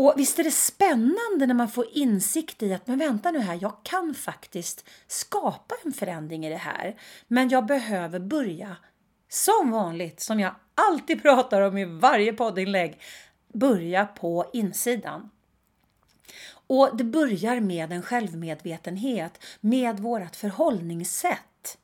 Och 0.00 0.14
visst 0.16 0.38
är 0.38 0.44
det 0.44 0.50
spännande 0.50 1.46
när 1.46 1.54
man 1.54 1.68
får 1.68 1.86
insikt 1.92 2.62
i 2.62 2.74
att 2.74 2.86
men 2.86 2.98
vänta 2.98 3.30
nu 3.30 3.38
här, 3.38 3.58
jag 3.60 3.76
kan 3.82 4.14
faktiskt 4.14 4.88
skapa 5.06 5.74
en 5.84 5.92
förändring 5.92 6.46
i 6.46 6.50
det 6.50 6.56
här. 6.56 6.96
Men 7.28 7.48
jag 7.48 7.66
behöver 7.66 8.18
börja 8.18 8.76
som 9.28 9.70
vanligt, 9.70 10.20
som 10.20 10.40
jag 10.40 10.54
alltid 10.74 11.22
pratar 11.22 11.60
om 11.60 11.78
i 11.78 11.84
varje 11.84 12.32
poddinlägg, 12.32 13.00
börja 13.52 14.06
på 14.06 14.50
insidan. 14.52 15.30
Och 16.66 16.96
det 16.96 17.04
börjar 17.04 17.60
med 17.60 17.92
en 17.92 18.02
självmedvetenhet, 18.02 19.44
med 19.60 20.00
vårt 20.00 20.36
förhållningssätt. 20.36 21.78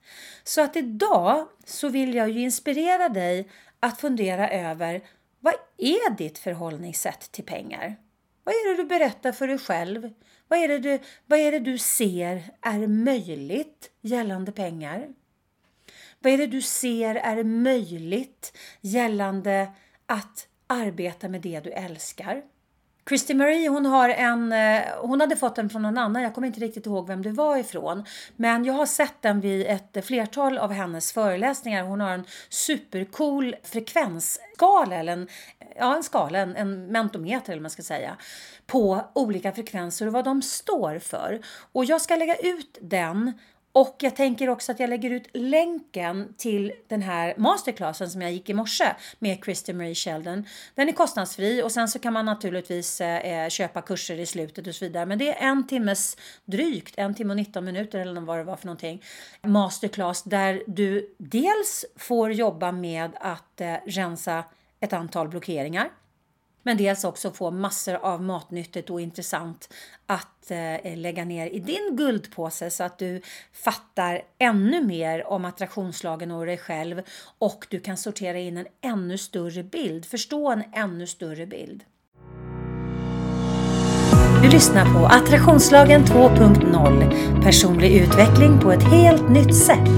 Så 0.44 0.60
att 0.60 0.76
idag 0.76 1.48
så 1.64 1.88
vill 1.88 2.14
jag 2.14 2.30
ju 2.30 2.40
inspirera 2.40 3.08
dig 3.08 3.50
att 3.80 4.00
fundera 4.00 4.50
över 4.50 5.02
vad 5.40 5.54
är 5.78 6.10
ditt 6.16 6.38
förhållningssätt 6.38 7.32
till 7.32 7.44
pengar? 7.44 7.96
Vad 8.44 8.54
är 8.54 8.70
det 8.70 8.82
du 8.82 8.88
berättar 8.88 9.32
för 9.32 9.48
dig 9.48 9.58
själv? 9.58 10.10
Vad 10.48 10.58
är 10.58 10.68
det 10.68 10.78
du, 10.78 10.98
vad 11.26 11.38
är 11.38 11.52
det 11.52 11.58
du 11.58 11.78
ser 11.78 12.42
är 12.60 12.86
möjligt 12.86 13.90
gällande 14.00 14.52
pengar? 14.52 15.08
Vad 16.18 16.32
är 16.32 16.38
det 16.38 16.46
du 16.46 16.62
ser 16.62 17.14
är 17.14 17.44
möjligt 17.44 18.58
gällande 18.80 19.72
att 20.06 20.48
arbeta 20.66 21.28
med 21.28 21.40
det 21.40 21.60
du 21.60 21.70
älskar? 21.70 22.42
Christy 23.08 23.34
Marie 23.34 23.68
hon, 23.68 23.86
har 23.86 24.08
en, 24.08 24.52
eh, 24.52 24.82
hon 25.00 25.20
hade 25.20 25.36
fått 25.36 25.56
den 25.56 25.70
från 25.70 25.82
någon 25.82 25.98
annan, 25.98 26.22
jag 26.22 26.34
kommer 26.34 26.46
inte 26.46 26.60
riktigt 26.60 26.86
ihåg 26.86 27.06
vem 27.06 27.22
det 27.22 27.30
var 27.30 27.56
ifrån. 27.56 28.04
Men 28.36 28.64
jag 28.64 28.74
har 28.74 28.86
sett 28.86 29.14
den 29.22 29.40
vid 29.40 29.66
ett 29.66 30.06
flertal 30.06 30.58
av 30.58 30.72
hennes 30.72 31.12
föreläsningar. 31.12 31.84
Hon 31.84 32.00
har 32.00 32.10
en 32.10 32.24
supercool 32.48 33.56
frekvensskala, 33.62 34.96
eller 34.96 35.12
en, 35.12 35.28
ja, 35.76 35.96
en 35.96 36.02
skala, 36.02 36.38
en, 36.38 36.56
en 36.56 36.86
mentometer 36.86 37.52
eller 37.52 37.62
man 37.62 37.70
ska 37.70 37.82
säga, 37.82 38.16
på 38.66 39.00
olika 39.12 39.52
frekvenser 39.52 40.06
och 40.06 40.12
vad 40.12 40.24
de 40.24 40.42
står 40.42 40.98
för. 40.98 41.40
Och 41.72 41.84
jag 41.84 42.00
ska 42.00 42.16
lägga 42.16 42.36
ut 42.36 42.78
den 42.80 43.32
och 43.74 43.96
jag 43.98 44.16
tänker 44.16 44.48
också 44.48 44.72
att 44.72 44.80
jag 44.80 44.90
lägger 44.90 45.10
ut 45.10 45.28
länken 45.32 46.34
till 46.36 46.72
den 46.88 47.02
här 47.02 47.34
masterclassen 47.36 48.10
som 48.10 48.22
jag 48.22 48.32
gick 48.32 48.50
i 48.50 48.54
morse 48.54 48.84
med 49.18 49.44
Christy 49.44 49.72
Marie 49.72 49.94
Sheldon. 49.94 50.44
Den 50.74 50.88
är 50.88 50.92
kostnadsfri 50.92 51.62
och 51.62 51.72
sen 51.72 51.88
så 51.88 51.98
kan 51.98 52.12
man 52.12 52.26
naturligtvis 52.26 53.00
eh, 53.00 53.44
eh, 53.44 53.48
köpa 53.48 53.82
kurser 53.82 54.18
i 54.18 54.26
slutet 54.26 54.66
och 54.66 54.74
så 54.74 54.84
vidare. 54.84 55.06
Men 55.06 55.18
det 55.18 55.28
är 55.28 55.48
en 55.48 55.66
timmes 55.66 56.16
drygt, 56.44 56.94
en 56.96 57.14
timme 57.14 57.32
och 57.32 57.36
19 57.36 57.64
minuter 57.64 57.98
eller 57.98 58.20
vad 58.20 58.38
det 58.38 58.44
var 58.44 58.56
för 58.56 58.66
någonting. 58.66 59.02
Masterclass 59.42 60.22
där 60.22 60.62
du 60.66 61.14
dels 61.18 61.84
får 61.96 62.32
jobba 62.32 62.72
med 62.72 63.10
att 63.20 63.60
eh, 63.60 63.74
rensa 63.86 64.44
ett 64.80 64.92
antal 64.92 65.28
blockeringar 65.28 65.90
men 66.64 66.76
dels 66.76 67.04
också 67.04 67.30
få 67.30 67.50
massor 67.50 67.94
av 67.94 68.22
matnyttigt 68.22 68.90
och 68.90 69.00
intressant 69.00 69.74
att 70.06 70.50
eh, 70.50 70.96
lägga 70.96 71.24
ner 71.24 71.46
i 71.46 71.58
din 71.58 71.96
guldpåse 71.96 72.70
så 72.70 72.84
att 72.84 72.98
du 72.98 73.20
fattar 73.52 74.22
ännu 74.38 74.84
mer 74.84 75.26
om 75.26 75.44
attraktionslagen 75.44 76.30
och 76.30 76.46
dig 76.46 76.58
själv 76.58 77.02
och 77.38 77.66
du 77.70 77.80
kan 77.80 77.96
sortera 77.96 78.38
in 78.38 78.56
en 78.56 78.66
ännu 78.80 79.18
större 79.18 79.62
bild, 79.62 80.04
förstå 80.04 80.50
en 80.50 80.64
ännu 80.72 81.06
större 81.06 81.46
bild. 81.46 81.84
Du 84.42 84.50
lyssnar 84.50 84.94
på 84.94 85.06
Attraktionslagen 85.06 86.04
2.0 86.04 87.42
Personlig 87.42 87.96
utveckling 87.96 88.58
på 88.58 88.72
ett 88.72 88.82
helt 88.82 89.30
nytt 89.30 89.56
sätt. 89.56 89.88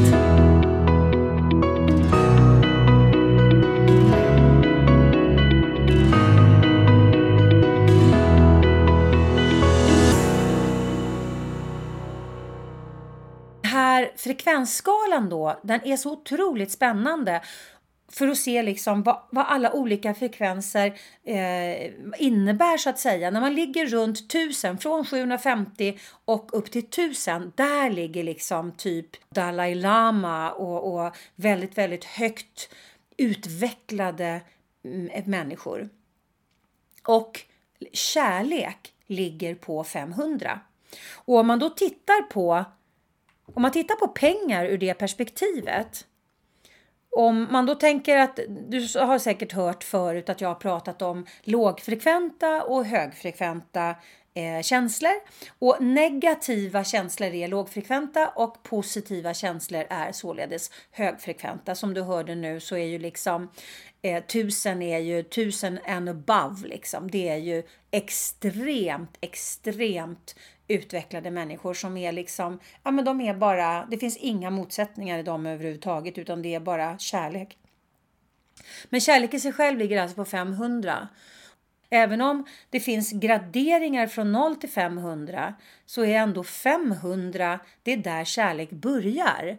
Frekvensskalan 14.16 15.28
då, 15.28 15.60
den 15.62 15.80
är 15.84 15.96
så 15.96 16.12
otroligt 16.12 16.70
spännande 16.70 17.40
för 18.08 18.28
att 18.28 18.38
se 18.38 18.62
liksom 18.62 19.02
vad, 19.02 19.22
vad 19.30 19.46
alla 19.46 19.72
olika 19.72 20.14
frekvenser 20.14 20.86
eh, 21.24 21.92
innebär 22.18 22.76
så 22.76 22.90
att 22.90 22.98
säga. 22.98 23.30
När 23.30 23.40
man 23.40 23.54
ligger 23.54 23.86
runt 23.86 24.18
1000, 24.18 24.78
från 24.78 25.04
750 25.04 25.98
och 26.24 26.58
upp 26.58 26.70
till 26.70 26.84
1000, 26.84 27.52
där 27.56 27.90
ligger 27.90 28.24
liksom 28.24 28.72
typ 28.72 29.30
Dalai 29.30 29.74
Lama 29.74 30.50
och, 30.50 30.94
och 30.94 31.16
väldigt, 31.34 31.78
väldigt 31.78 32.04
högt 32.04 32.74
utvecklade 33.16 34.40
mm, 34.84 35.30
människor. 35.30 35.88
Och 37.02 37.40
kärlek 37.92 38.92
ligger 39.06 39.54
på 39.54 39.84
500. 39.84 40.60
Och 41.14 41.36
om 41.36 41.46
man 41.46 41.58
då 41.58 41.70
tittar 41.70 42.22
på 42.22 42.64
om 43.54 43.62
man 43.62 43.72
tittar 43.72 43.94
på 43.94 44.08
pengar 44.08 44.64
ur 44.64 44.78
det 44.78 44.94
perspektivet 44.94 46.06
om 47.16 47.46
man 47.50 47.66
då 47.66 47.74
tänker 47.74 48.18
att 48.18 48.40
du 48.68 48.78
har 48.98 49.18
säkert 49.18 49.52
hört 49.52 49.84
förut 49.84 50.28
att 50.28 50.40
jag 50.40 50.48
har 50.48 50.54
pratat 50.54 51.02
om 51.02 51.26
lågfrekventa 51.42 52.62
och 52.62 52.84
högfrekventa 52.84 53.94
eh, 54.34 54.62
känslor. 54.62 55.12
Och 55.58 55.76
negativa 55.80 56.84
känslor 56.84 57.28
är 57.28 57.48
lågfrekventa 57.48 58.28
och 58.28 58.62
positiva 58.62 59.34
känslor 59.34 59.84
är 59.90 60.12
således 60.12 60.70
högfrekventa. 60.90 61.74
Som 61.74 61.94
du 61.94 62.02
hörde 62.02 62.34
nu 62.34 62.60
så 62.60 62.76
är 62.76 62.86
ju 62.86 62.98
liksom 62.98 63.50
eh, 64.02 64.24
tusen 64.24 64.82
är 64.82 64.98
ju 64.98 65.22
tusen 65.22 65.78
and 65.86 66.08
above 66.08 66.68
liksom. 66.68 67.10
Det 67.10 67.28
är 67.28 67.36
ju 67.36 67.62
extremt, 67.90 69.16
extremt 69.20 70.34
utvecklade 70.68 71.30
människor 71.30 71.74
som 71.74 71.96
är 71.96 72.12
liksom, 72.12 72.58
ja 72.82 72.90
men 72.90 73.04
de 73.04 73.20
är 73.20 73.34
bara, 73.34 73.86
det 73.90 73.98
finns 73.98 74.16
inga 74.16 74.50
motsättningar 74.50 75.18
i 75.18 75.22
dem 75.22 75.46
överhuvudtaget 75.46 76.18
utan 76.18 76.42
det 76.42 76.54
är 76.54 76.60
bara 76.60 76.98
kärlek. 76.98 77.58
Men 78.88 79.00
kärlek 79.00 79.34
i 79.34 79.40
sig 79.40 79.52
själv 79.52 79.78
ligger 79.78 80.02
alltså 80.02 80.16
på 80.16 80.24
500. 80.24 81.08
Även 81.90 82.20
om 82.20 82.44
det 82.70 82.80
finns 82.80 83.12
graderingar 83.12 84.06
från 84.06 84.32
0 84.32 84.56
till 84.56 84.70
500 84.70 85.54
så 85.86 86.04
är 86.04 86.18
ändå 86.18 86.44
500 86.44 87.58
det 87.82 87.92
är 87.92 87.96
där 87.96 88.24
kärlek 88.24 88.70
börjar. 88.70 89.58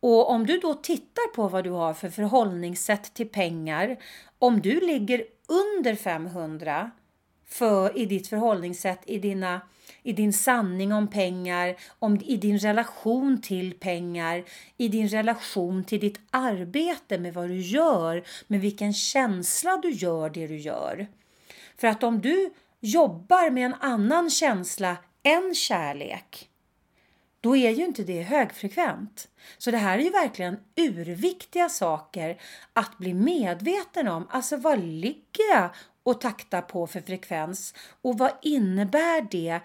Och 0.00 0.30
om 0.30 0.46
du 0.46 0.58
då 0.58 0.74
tittar 0.74 1.34
på 1.34 1.48
vad 1.48 1.64
du 1.64 1.70
har 1.70 1.94
för 1.94 2.08
förhållningssätt 2.08 3.14
till 3.14 3.28
pengar, 3.28 3.96
om 4.38 4.60
du 4.60 4.80
ligger 4.80 5.24
under 5.46 5.94
500 5.94 6.90
för, 7.46 7.98
i 7.98 8.06
ditt 8.06 8.28
förhållningssätt, 8.28 9.00
i, 9.06 9.18
dina, 9.18 9.60
i 10.06 10.12
din 10.12 10.32
sanning 10.32 10.92
om 10.92 11.08
pengar, 11.08 11.76
om, 11.98 12.20
i 12.24 12.36
din 12.36 12.58
relation 12.58 13.40
till 13.40 13.74
pengar, 13.74 14.44
i 14.76 14.88
din 14.88 15.08
relation 15.08 15.84
till 15.84 16.00
ditt 16.00 16.20
arbete 16.30 17.18
med 17.18 17.34
vad 17.34 17.48
du 17.48 17.60
gör, 17.60 18.24
med 18.46 18.60
vilken 18.60 18.92
känsla 18.92 19.76
du 19.82 19.90
gör 19.90 20.30
det 20.30 20.46
du 20.46 20.56
gör. 20.56 21.06
För 21.76 21.88
att 21.88 22.02
om 22.02 22.20
du 22.20 22.50
jobbar 22.80 23.50
med 23.50 23.66
en 23.66 23.74
annan 23.74 24.30
känsla 24.30 24.96
än 25.22 25.54
kärlek, 25.54 26.48
då 27.40 27.56
är 27.56 27.70
ju 27.70 27.84
inte 27.84 28.02
det 28.02 28.22
högfrekvent. 28.22 29.28
Så 29.58 29.70
det 29.70 29.78
här 29.78 29.98
är 29.98 30.02
ju 30.02 30.10
verkligen 30.10 30.56
urviktiga 30.76 31.68
saker 31.68 32.40
att 32.72 32.98
bli 32.98 33.14
medveten 33.14 34.08
om. 34.08 34.26
Alltså 34.30 34.56
vad 34.56 34.78
ligger 34.78 35.54
jag 35.54 35.70
och 36.02 36.20
takta 36.20 36.62
på 36.62 36.86
för 36.86 37.00
frekvens? 37.00 37.74
Och 38.02 38.18
vad 38.18 38.32
innebär 38.42 39.26
det, 39.30 39.60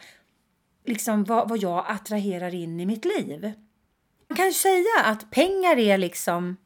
liksom 0.86 1.24
vad, 1.24 1.50
vad 1.50 1.58
jag 1.58 1.86
attraherar 1.88 2.56
in 2.56 2.80
i 2.80 2.86
mitt 2.86 3.06
liv? 3.06 3.54
Man 4.28 4.36
kan 4.36 4.46
ju 4.46 4.54
säga 4.54 5.04
att 5.04 5.32
pengar 5.32 5.78
är 5.78 5.98
liksom 5.98 6.58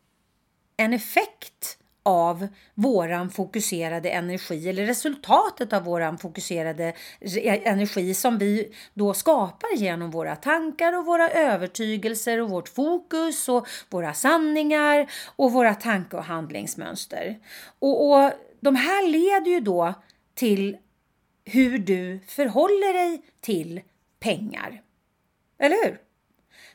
en 0.78 0.94
effekt 0.94 1.78
av 2.04 2.48
våran 2.74 3.30
fokuserade 3.30 4.10
energi 4.10 4.70
eller 4.70 4.86
resultatet 4.86 5.74
av 5.74 5.84
våran 5.84 6.18
fokuserade 6.18 6.94
energi 7.44 8.14
som 8.14 8.38
vi 8.38 8.76
då 8.94 9.14
skapar 9.14 9.76
genom 9.76 10.12
våra 10.12 10.36
tankar 10.36 10.98
och 10.98 11.06
våra 11.06 11.30
övertygelser 11.30 12.42
och 12.42 12.50
vårt 12.50 12.70
fokus 12.70 13.50
och 13.50 13.68
våra 13.90 14.14
sanningar 14.14 15.12
och 15.36 15.52
våra 15.52 15.74
tanke 15.74 16.18
och 16.18 16.24
handlingsmönster. 16.24 17.40
Och, 17.80 18.12
och 18.12 18.32
de 18.60 18.76
här 18.76 19.08
leder 19.08 19.52
ju 19.52 19.60
då 19.60 19.94
till 20.34 20.78
hur 21.46 21.78
du 21.78 22.20
förhåller 22.28 22.94
dig 22.94 23.22
till 23.42 23.82
pengar. 24.26 24.82
Eller 25.60 25.86
hur? 25.86 26.02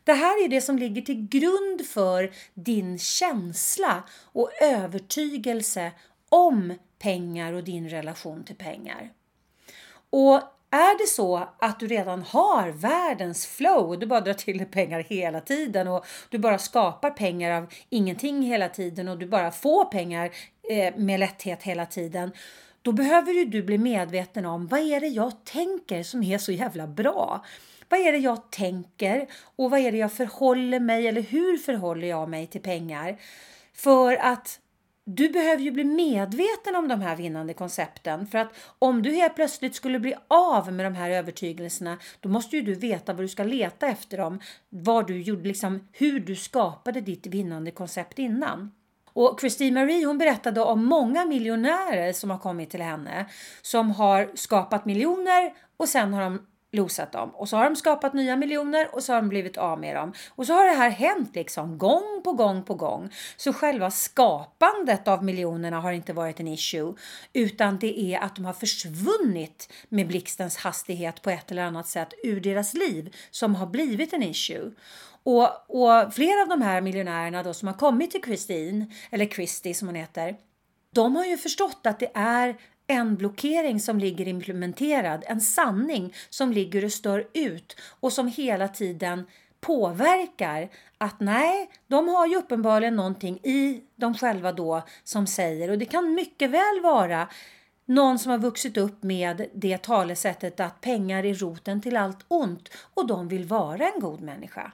Det 0.04 0.12
här 0.12 0.44
är 0.44 0.48
det 0.48 0.60
som 0.60 0.78
ligger 0.78 1.02
till 1.02 1.28
grund 1.28 1.86
för 1.86 2.30
din 2.54 2.98
känsla 2.98 4.02
och 4.32 4.50
övertygelse 4.62 5.92
om 6.28 6.74
pengar 6.98 7.52
och 7.52 7.64
din 7.64 7.88
relation 7.88 8.44
till 8.44 8.56
pengar. 8.56 9.12
Och 10.10 10.34
är 10.70 10.98
det 10.98 11.06
så 11.06 11.48
att 11.58 11.80
du 11.80 11.86
redan 11.86 12.22
har 12.22 12.68
världens 12.68 13.46
flow, 13.46 13.98
du 13.98 14.06
bara 14.06 14.20
drar 14.20 14.34
till 14.34 14.58
dig 14.58 14.66
pengar 14.66 15.00
hela 15.08 15.40
tiden 15.40 15.88
och 15.88 16.06
du 16.28 16.38
bara 16.38 16.58
skapar 16.58 17.10
pengar 17.10 17.50
av 17.50 17.72
ingenting 17.88 18.42
hela 18.42 18.68
tiden 18.68 19.08
och 19.08 19.18
du 19.18 19.26
bara 19.26 19.50
får 19.50 19.84
pengar 19.84 20.30
eh, 20.70 20.96
med 20.96 21.20
lätthet 21.20 21.62
hela 21.62 21.86
tiden. 21.86 22.32
Då 22.82 22.92
behöver 22.92 23.32
ju 23.32 23.44
du 23.44 23.62
bli 23.62 23.78
medveten 23.78 24.46
om 24.46 24.66
vad 24.66 24.80
är 24.80 25.00
det 25.00 25.06
jag 25.08 25.44
tänker 25.44 26.02
som 26.02 26.22
är 26.22 26.38
så 26.38 26.52
jävla 26.52 26.86
bra? 26.86 27.44
Vad 27.88 28.00
är 28.00 28.12
det 28.12 28.18
jag 28.18 28.50
tänker 28.50 29.26
och 29.56 29.70
vad 29.70 29.80
är 29.80 29.92
det 29.92 29.98
jag 29.98 30.12
förhåller 30.12 30.80
mig 30.80 31.06
eller 31.06 31.22
hur 31.22 31.56
förhåller 31.56 32.08
jag 32.08 32.28
mig 32.28 32.46
till 32.46 32.60
pengar? 32.60 33.20
För 33.72 34.16
att 34.16 34.60
du 35.04 35.28
behöver 35.28 35.62
ju 35.62 35.70
bli 35.70 35.84
medveten 35.84 36.76
om 36.76 36.88
de 36.88 37.00
här 37.00 37.16
vinnande 37.16 37.54
koncepten 37.54 38.26
för 38.26 38.38
att 38.38 38.54
om 38.78 39.02
du 39.02 39.10
helt 39.10 39.34
plötsligt 39.34 39.74
skulle 39.74 40.00
bli 40.00 40.14
av 40.28 40.72
med 40.72 40.86
de 40.86 40.94
här 40.94 41.10
övertygelserna 41.10 41.98
då 42.20 42.28
måste 42.28 42.56
ju 42.56 42.62
du 42.62 42.74
veta 42.74 43.12
vad 43.12 43.24
du 43.24 43.28
ska 43.28 43.44
leta 43.44 43.88
efter 43.88 44.18
dem, 44.18 44.40
vad 44.68 45.06
du 45.06 45.22
gjorde, 45.22 45.48
liksom 45.48 45.88
hur 45.92 46.20
du 46.20 46.36
skapade 46.36 47.00
ditt 47.00 47.26
vinnande 47.26 47.70
koncept 47.70 48.18
innan. 48.18 48.70
Och 49.20 49.40
Christine 49.40 49.80
Marie 49.80 50.06
hon 50.06 50.18
berättade 50.18 50.60
om 50.60 50.84
många 50.84 51.24
miljonärer 51.24 52.12
som 52.12 52.30
har 52.30 52.38
kommit 52.38 52.70
till 52.70 52.82
henne 52.82 53.26
som 53.62 53.90
har 53.90 54.30
skapat 54.34 54.84
miljoner 54.84 55.52
och 55.76 55.88
sen 55.88 56.14
har 56.14 56.22
de 56.22 56.46
losat 56.72 57.12
dem 57.12 57.30
och 57.30 57.48
så 57.48 57.56
har 57.56 57.64
de 57.64 57.76
skapat 57.76 58.14
nya 58.14 58.36
miljoner 58.36 58.94
och 58.94 59.02
så 59.02 59.12
har 59.12 59.20
de 59.20 59.28
blivit 59.28 59.56
av 59.56 59.80
med 59.80 59.96
dem. 59.96 60.12
Och 60.28 60.46
så 60.46 60.52
har 60.52 60.66
det 60.66 60.72
här 60.72 60.90
hänt 60.90 61.34
liksom 61.34 61.78
gång 61.78 62.20
på 62.24 62.32
gång 62.32 62.62
på 62.62 62.74
gång. 62.74 63.10
Så 63.36 63.52
själva 63.52 63.90
skapandet 63.90 65.08
av 65.08 65.24
miljonerna 65.24 65.80
har 65.80 65.92
inte 65.92 66.12
varit 66.12 66.40
en 66.40 66.48
issue 66.48 66.94
utan 67.32 67.78
det 67.78 68.00
är 68.00 68.20
att 68.20 68.36
de 68.36 68.44
har 68.44 68.52
försvunnit 68.52 69.72
med 69.88 70.06
blixtens 70.06 70.56
hastighet 70.56 71.22
på 71.22 71.30
ett 71.30 71.50
eller 71.50 71.62
annat 71.62 71.88
sätt 71.88 72.14
ur 72.22 72.40
deras 72.40 72.74
liv 72.74 73.16
som 73.30 73.54
har 73.54 73.66
blivit 73.66 74.12
en 74.12 74.22
issue. 74.22 74.70
Och, 75.22 75.48
och 75.68 76.14
flera 76.14 76.42
av 76.42 76.48
de 76.48 76.62
här 76.62 76.80
miljonärerna 76.80 77.42
då 77.42 77.54
som 77.54 77.68
har 77.68 77.74
kommit 77.74 78.10
till 78.10 78.22
Christine, 78.22 78.86
eller 79.10 79.26
Christie 79.26 79.74
som 79.74 79.88
hon 79.88 79.94
heter, 79.94 80.36
de 80.94 81.16
har 81.16 81.24
ju 81.24 81.36
förstått 81.36 81.80
att 81.86 81.98
det 81.98 82.10
är 82.14 82.56
en 82.86 83.16
blockering 83.16 83.80
som 83.80 83.98
ligger 83.98 84.28
implementerad, 84.28 85.24
en 85.26 85.40
sanning 85.40 86.14
som 86.30 86.52
ligger 86.52 86.84
och 86.84 86.92
stör 86.92 87.28
ut 87.34 87.76
och 88.00 88.12
som 88.12 88.28
hela 88.28 88.68
tiden 88.68 89.26
påverkar 89.60 90.70
att 90.98 91.20
nej, 91.20 91.70
de 91.86 92.08
har 92.08 92.26
ju 92.26 92.36
uppenbarligen 92.36 92.96
någonting 92.96 93.36
i 93.36 93.82
dem 93.96 94.14
själva 94.14 94.52
då 94.52 94.82
som 95.04 95.26
säger 95.26 95.70
och 95.70 95.78
det 95.78 95.84
kan 95.84 96.14
mycket 96.14 96.50
väl 96.50 96.80
vara 96.82 97.28
någon 97.86 98.18
som 98.18 98.30
har 98.30 98.38
vuxit 98.38 98.76
upp 98.76 99.02
med 99.02 99.46
det 99.54 99.78
talesättet 99.78 100.60
att 100.60 100.80
pengar 100.80 101.24
är 101.24 101.34
roten 101.34 101.80
till 101.80 101.96
allt 101.96 102.24
ont 102.28 102.68
och 102.94 103.06
de 103.06 103.28
vill 103.28 103.44
vara 103.44 103.90
en 103.90 104.00
god 104.00 104.20
människa. 104.20 104.72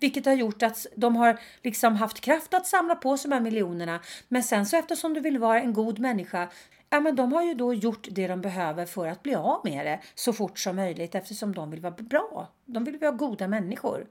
Vilket 0.00 0.26
har 0.26 0.32
gjort 0.32 0.62
att 0.62 0.86
de 0.96 1.16
har 1.16 1.38
liksom 1.62 1.96
haft 1.96 2.20
kraft 2.20 2.54
att 2.54 2.66
samla 2.66 2.94
på 2.94 3.16
sig 3.16 3.28
de 3.28 3.34
här 3.34 3.42
miljonerna. 3.42 4.00
Men 4.28 4.42
sen 4.42 4.66
så 4.66 4.76
eftersom 4.76 5.14
du 5.14 5.20
vill 5.20 5.38
vara 5.38 5.60
en 5.60 5.72
god 5.72 5.98
människa 5.98 6.48
ja, 6.90 7.00
men 7.00 7.16
de 7.16 7.32
har 7.32 7.42
ju 7.42 7.54
då 7.54 7.74
gjort 7.74 8.08
det 8.10 8.26
de 8.26 8.40
behöver 8.40 8.86
för 8.86 9.06
att 9.06 9.22
bli 9.22 9.34
av 9.34 9.60
med 9.64 9.86
det 9.86 10.00
så 10.14 10.32
fort 10.32 10.58
som 10.58 10.76
möjligt 10.76 11.14
eftersom 11.14 11.54
de 11.54 11.70
vill 11.70 11.80
vara 11.80 11.94
bra. 11.98 12.48
De 12.66 12.84
vill 12.84 12.98
vara 12.98 13.10
goda 13.10 13.48
människor. 13.48 14.06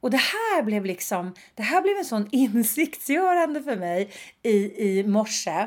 Och 0.00 0.10
det 0.10 0.16
här 0.16 0.62
blev 0.62 0.84
liksom, 0.84 1.34
det 1.54 1.62
här 1.62 1.82
blev 1.82 1.96
en 1.96 2.04
sån 2.04 2.28
insiktsgörande 2.32 3.62
för 3.62 3.76
mig 3.76 4.10
i, 4.42 4.88
i 4.88 5.04
morse. 5.04 5.66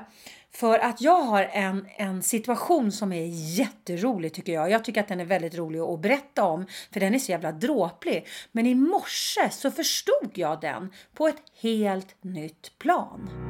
För 0.51 0.79
att 0.79 1.01
jag 1.01 1.21
har 1.21 1.43
en, 1.43 1.87
en 1.97 2.23
situation 2.23 2.91
som 2.91 3.13
är 3.13 3.25
jätterolig 3.59 4.33
tycker 4.33 4.53
jag. 4.53 4.71
Jag 4.71 4.83
tycker 4.83 5.01
att 5.01 5.07
den 5.07 5.19
är 5.19 5.25
väldigt 5.25 5.55
rolig 5.55 5.79
att 5.79 6.01
berätta 6.01 6.43
om 6.43 6.65
för 6.93 6.99
den 6.99 7.15
är 7.15 7.19
så 7.19 7.31
jävla 7.31 7.51
dråplig. 7.51 8.27
Men 8.51 8.65
i 8.65 8.75
morse 8.75 9.49
så 9.49 9.71
förstod 9.71 10.31
jag 10.33 10.61
den 10.61 10.93
på 11.13 11.27
ett 11.27 11.41
helt 11.61 12.15
nytt 12.23 12.79
plan. 12.79 13.48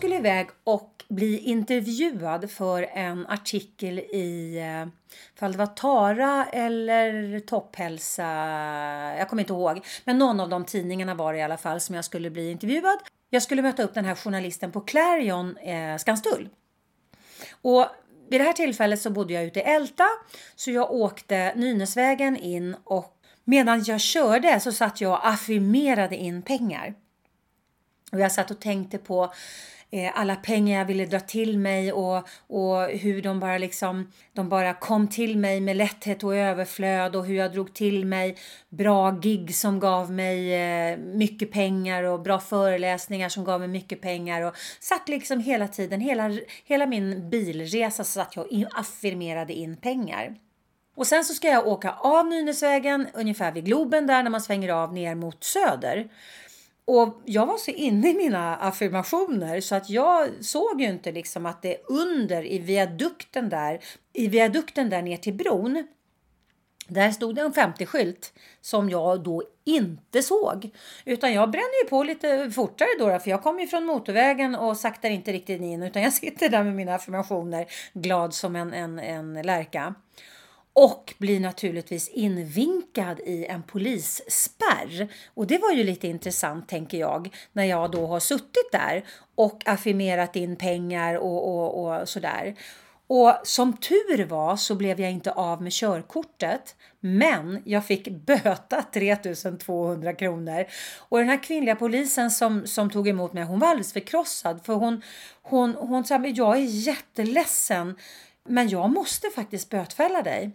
Skulle 0.00 0.16
iväg 0.16 0.48
och 0.64 1.04
bli 1.08 1.38
intervjuad 1.38 2.50
för 2.50 2.82
en 2.82 3.26
artikel 3.26 3.98
i, 3.98 4.58
eh, 4.58 4.88
fall 5.38 5.52
det 5.52 5.58
var 5.58 5.66
Tara 5.66 6.46
eller 6.52 7.40
Topphälsa, 7.40 8.26
jag 9.18 9.28
kommer 9.28 9.42
inte 9.42 9.52
ihåg, 9.52 9.86
men 10.04 10.18
någon 10.18 10.40
av 10.40 10.48
de 10.48 10.64
tidningarna 10.64 11.14
var 11.14 11.32
det 11.32 11.38
i 11.38 11.42
alla 11.42 11.56
fall 11.56 11.80
som 11.80 11.94
jag 11.94 12.04
skulle 12.04 12.30
bli 12.30 12.50
intervjuad. 12.50 12.98
Jag 13.30 13.42
skulle 13.42 13.62
möta 13.62 13.82
upp 13.82 13.94
den 13.94 14.04
här 14.04 14.14
journalisten 14.14 14.72
på 14.72 14.80
Clarion, 14.80 15.56
eh, 15.56 15.96
Skanstull. 15.96 16.48
Och 17.62 17.86
vid 18.30 18.40
det 18.40 18.44
här 18.44 18.52
tillfället 18.52 19.00
så 19.00 19.10
bodde 19.10 19.32
jag 19.32 19.44
ute 19.44 19.60
i 19.60 19.62
Älta, 19.62 20.06
så 20.56 20.70
jag 20.70 20.90
åkte 20.92 21.52
Nynäsvägen 21.56 22.36
in 22.36 22.76
och 22.84 23.16
medan 23.44 23.84
jag 23.84 24.00
körde 24.00 24.60
så 24.60 24.72
satt 24.72 25.00
jag 25.00 25.12
och 25.12 25.28
affirmerade 25.28 26.16
in 26.16 26.42
pengar. 26.42 26.94
Och 28.12 28.20
jag 28.20 28.32
satt 28.32 28.50
och 28.50 28.60
tänkte 28.60 28.98
på 28.98 29.32
Eh, 29.92 30.10
alla 30.14 30.36
pengar 30.36 30.78
jag 30.78 30.84
ville 30.84 31.06
dra 31.06 31.20
till 31.20 31.58
mig 31.58 31.92
och, 31.92 32.28
och 32.46 32.84
hur 32.84 33.22
de 33.22 33.40
bara 33.40 33.58
liksom 33.58 34.12
de 34.32 34.48
bara 34.48 34.74
kom 34.74 35.08
till 35.08 35.38
mig 35.38 35.60
med 35.60 35.76
lätthet 35.76 36.24
och 36.24 36.36
överflöd 36.36 37.16
och 37.16 37.26
hur 37.26 37.34
jag 37.34 37.52
drog 37.52 37.74
till 37.74 38.06
mig 38.06 38.36
bra 38.68 39.10
gig 39.10 39.54
som 39.54 39.80
gav 39.80 40.12
mig 40.12 40.54
eh, 40.54 40.98
mycket 40.98 41.52
pengar 41.52 42.02
och 42.02 42.20
bra 42.20 42.38
föreläsningar 42.40 43.28
som 43.28 43.44
gav 43.44 43.60
mig 43.60 43.68
mycket 43.68 44.00
pengar 44.00 44.42
och 44.42 44.56
satt 44.80 45.08
liksom 45.08 45.40
hela 45.40 45.68
tiden, 45.68 46.00
hela, 46.00 46.30
hela 46.64 46.86
min 46.86 47.30
bilresa 47.30 48.04
så 48.04 48.12
satt 48.12 48.36
jag 48.36 48.46
och 48.46 48.80
affirmerade 48.80 49.52
in 49.52 49.76
pengar. 49.76 50.36
Och 50.96 51.06
sen 51.06 51.24
så 51.24 51.34
ska 51.34 51.48
jag 51.48 51.66
åka 51.66 51.92
av 51.92 52.26
Nynäsvägen 52.26 53.06
ungefär 53.14 53.52
vid 53.52 53.64
Globen 53.64 54.06
där 54.06 54.22
när 54.22 54.30
man 54.30 54.40
svänger 54.40 54.68
av 54.68 54.92
ner 54.94 55.14
mot 55.14 55.44
söder. 55.44 56.08
Och 56.84 57.20
jag 57.24 57.46
var 57.46 57.56
så 57.56 57.70
inne 57.70 58.10
i 58.10 58.14
mina 58.14 58.56
affirmationer 58.56 59.60
så 59.60 59.74
att 59.74 59.90
jag 59.90 60.28
såg 60.40 60.80
ju 60.80 60.86
inte 60.86 61.12
liksom 61.12 61.46
att 61.46 61.62
det 61.62 61.76
under 61.88 62.46
i 62.46 62.58
viadukten 62.58 63.48
där, 63.48 63.80
i 64.12 64.28
viadukten 64.28 64.90
där 64.90 65.02
ner 65.02 65.16
till 65.16 65.34
bron. 65.34 65.86
Där 66.88 67.10
stod 67.10 67.34
det 67.34 67.40
en 67.40 67.52
50-skylt 67.52 68.32
som 68.60 68.90
jag 68.90 69.22
då 69.22 69.42
inte 69.64 70.22
såg. 70.22 70.70
Utan 71.04 71.32
jag 71.32 71.50
bränner 71.50 71.84
ju 71.84 71.88
på 71.88 72.02
lite 72.02 72.50
fortare 72.50 72.88
då, 72.98 73.18
för 73.18 73.30
jag 73.30 73.42
kommer 73.42 73.60
ju 73.60 73.66
från 73.66 73.84
motorvägen 73.86 74.54
och 74.54 74.76
saktar 74.76 75.10
inte 75.10 75.32
riktigt 75.32 75.60
in 75.60 75.82
utan 75.82 76.02
jag 76.02 76.12
sitter 76.12 76.48
där 76.48 76.64
med 76.64 76.74
mina 76.74 76.94
affirmationer 76.94 77.66
glad 77.92 78.34
som 78.34 78.56
en, 78.56 78.72
en, 78.72 78.98
en 78.98 79.34
lärka 79.34 79.94
och 80.80 81.14
blir 81.18 81.40
naturligtvis 81.40 82.08
invinkad 82.08 83.20
i 83.20 83.46
en 83.46 83.62
polisspärr. 83.62 85.08
Och 85.34 85.46
det 85.46 85.58
var 85.58 85.72
ju 85.72 85.84
lite 85.84 86.08
intressant 86.08 86.68
tänker 86.68 86.98
jag 86.98 87.36
när 87.52 87.64
jag 87.64 87.90
då 87.90 88.06
har 88.06 88.20
suttit 88.20 88.72
där 88.72 89.04
och 89.34 89.62
affirmerat 89.66 90.36
in 90.36 90.56
pengar 90.56 91.14
och, 91.14 91.48
och, 91.48 91.84
och 91.84 92.08
sådär. 92.08 92.54
Och 93.06 93.34
som 93.42 93.76
tur 93.76 94.24
var 94.24 94.56
så 94.56 94.74
blev 94.74 95.00
jag 95.00 95.10
inte 95.10 95.32
av 95.32 95.62
med 95.62 95.72
körkortet, 95.72 96.76
men 97.00 97.62
jag 97.64 97.86
fick 97.86 98.08
böta 98.08 98.82
3200 98.92 100.12
kronor. 100.12 100.64
Och 100.98 101.18
den 101.18 101.28
här 101.28 101.42
kvinnliga 101.42 101.76
polisen 101.76 102.30
som, 102.30 102.66
som 102.66 102.90
tog 102.90 103.08
emot 103.08 103.32
mig, 103.32 103.44
hon 103.44 103.58
var 103.58 103.68
alldeles 103.68 103.92
förkrossad 103.92 104.64
för 104.64 104.74
hon, 104.74 105.02
hon, 105.42 105.74
hon 105.74 106.04
sa, 106.04 106.26
jag 106.26 106.56
är 106.56 106.64
jätteledsen, 106.64 107.96
men 108.48 108.68
jag 108.68 108.90
måste 108.90 109.30
faktiskt 109.30 109.70
bötfälla 109.70 110.22
dig. 110.22 110.50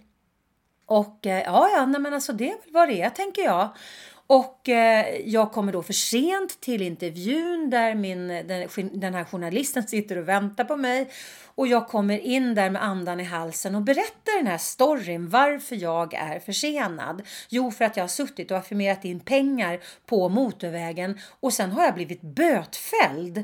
Och 0.85 1.27
eh, 1.27 1.43
ja, 1.43 1.69
ja, 1.73 1.85
nej, 1.85 2.01
men 2.01 2.13
alltså 2.13 2.33
det 2.33 2.49
är 2.49 2.61
väl 2.63 2.73
vad 2.73 2.89
det 2.89 3.01
är 3.01 3.09
tänker 3.09 3.41
jag. 3.41 3.69
Och 4.27 4.69
eh, 4.69 5.21
jag 5.25 5.51
kommer 5.51 5.71
då 5.71 5.83
för 5.83 5.93
sent 5.93 6.61
till 6.61 6.81
intervjun 6.81 7.69
där 7.69 7.95
min, 7.95 8.27
den, 8.27 8.69
den 8.93 9.13
här 9.13 9.23
journalisten 9.23 9.83
sitter 9.83 10.17
och 10.17 10.27
väntar 10.27 10.63
på 10.63 10.75
mig. 10.75 11.09
Och 11.55 11.67
jag 11.67 11.87
kommer 11.87 12.19
in 12.19 12.55
där 12.55 12.69
med 12.69 12.83
andan 12.83 13.19
i 13.19 13.23
halsen 13.23 13.75
och 13.75 13.81
berättar 13.81 14.37
den 14.37 14.47
här 14.47 14.57
storyn 14.57 15.29
varför 15.29 15.75
jag 15.75 16.13
är 16.13 16.39
försenad. 16.39 17.21
Jo, 17.49 17.71
för 17.71 17.85
att 17.85 17.97
jag 17.97 18.03
har 18.03 18.07
suttit 18.07 18.51
och 18.51 18.57
affirmerat 18.57 19.05
in 19.05 19.19
pengar 19.19 19.79
på 20.05 20.29
motorvägen 20.29 21.19
och 21.39 21.53
sen 21.53 21.71
har 21.71 21.83
jag 21.83 21.93
blivit 21.93 22.21
bötfälld 22.21 23.43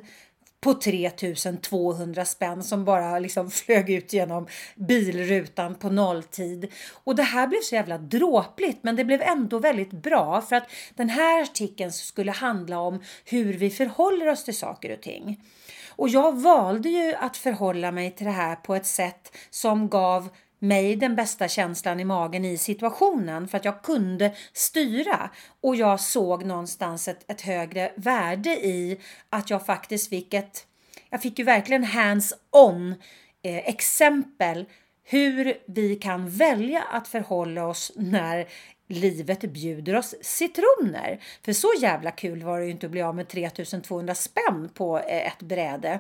på 0.62 0.74
3200 0.74 2.26
spänn 2.26 2.64
som 2.64 2.86
bara 2.86 3.20
liksom 3.20 3.52
flög 3.52 3.90
ut 3.90 4.14
genom 4.14 4.48
bilrutan 4.76 5.76
på 5.76 5.90
nolltid. 5.90 6.72
Och 7.04 7.16
det 7.16 7.24
här 7.24 7.48
blev 7.48 7.60
så 7.62 7.76
jävla 7.76 7.98
dråpligt 7.98 8.84
men 8.84 8.96
det 8.96 9.06
blev 9.06 9.22
ändå 9.22 9.60
väldigt 9.60 9.92
bra 9.92 10.42
för 10.42 10.56
att 10.56 10.70
den 10.96 11.10
här 11.10 11.42
artikeln 11.42 11.92
skulle 11.92 12.32
handla 12.32 12.80
om 12.80 13.04
hur 13.26 13.54
vi 13.54 13.70
förhåller 13.70 14.28
oss 14.28 14.44
till 14.44 14.58
saker 14.58 14.94
och 14.94 15.02
ting. 15.02 15.44
Och 15.90 16.10
jag 16.10 16.42
valde 16.42 16.90
ju 16.90 17.14
att 17.16 17.38
förhålla 17.38 17.92
mig 17.92 18.12
till 18.12 18.26
det 18.26 18.32
här 18.32 18.56
på 18.56 18.76
ett 18.76 18.86
sätt 18.86 19.38
som 19.50 19.90
gav 19.90 20.30
mig 20.62 20.96
den 20.96 21.16
bästa 21.16 21.48
känslan 21.48 22.00
i 22.00 22.06
magen 22.06 22.46
i 22.46 22.58
situationen 22.58 23.48
för 23.48 23.58
att 23.58 23.66
jag 23.66 23.82
kunde 23.82 24.36
styra 24.54 25.30
och 25.62 25.76
jag 25.76 26.00
såg 26.00 26.46
någonstans 26.46 27.08
ett, 27.08 27.32
ett 27.32 27.42
högre 27.42 27.92
värde 27.96 28.50
i 28.50 29.00
att 29.30 29.50
jag 29.50 29.66
faktiskt 29.66 30.10
fick 30.10 30.34
ett, 30.34 30.66
jag 31.10 31.22
fick 31.22 31.40
ju 31.40 31.46
verkligen 31.46 31.84
hands-on 31.84 32.96
eh, 33.44 33.58
exempel 33.58 34.66
hur 35.04 35.58
vi 35.66 35.96
kan 35.96 36.30
välja 36.30 36.82
att 36.82 37.08
förhålla 37.08 37.68
oss 37.68 37.92
när 37.96 38.48
livet 38.88 39.42
bjuder 39.42 39.96
oss 39.96 40.16
citroner. 40.22 41.20
För 41.46 41.54
så 41.54 41.74
jävla 41.80 42.12
kul 42.12 42.44
var 42.44 42.60
det 42.60 42.66
ju 42.66 42.72
inte 42.72 42.86
att 42.86 42.92
bli 42.92 43.02
av 43.02 43.16
med 43.16 43.28
3200 43.28 44.16
spänn 44.16 44.70
på 44.74 45.00
eh, 45.00 45.28
ett 45.28 45.42
bräde. 45.42 46.00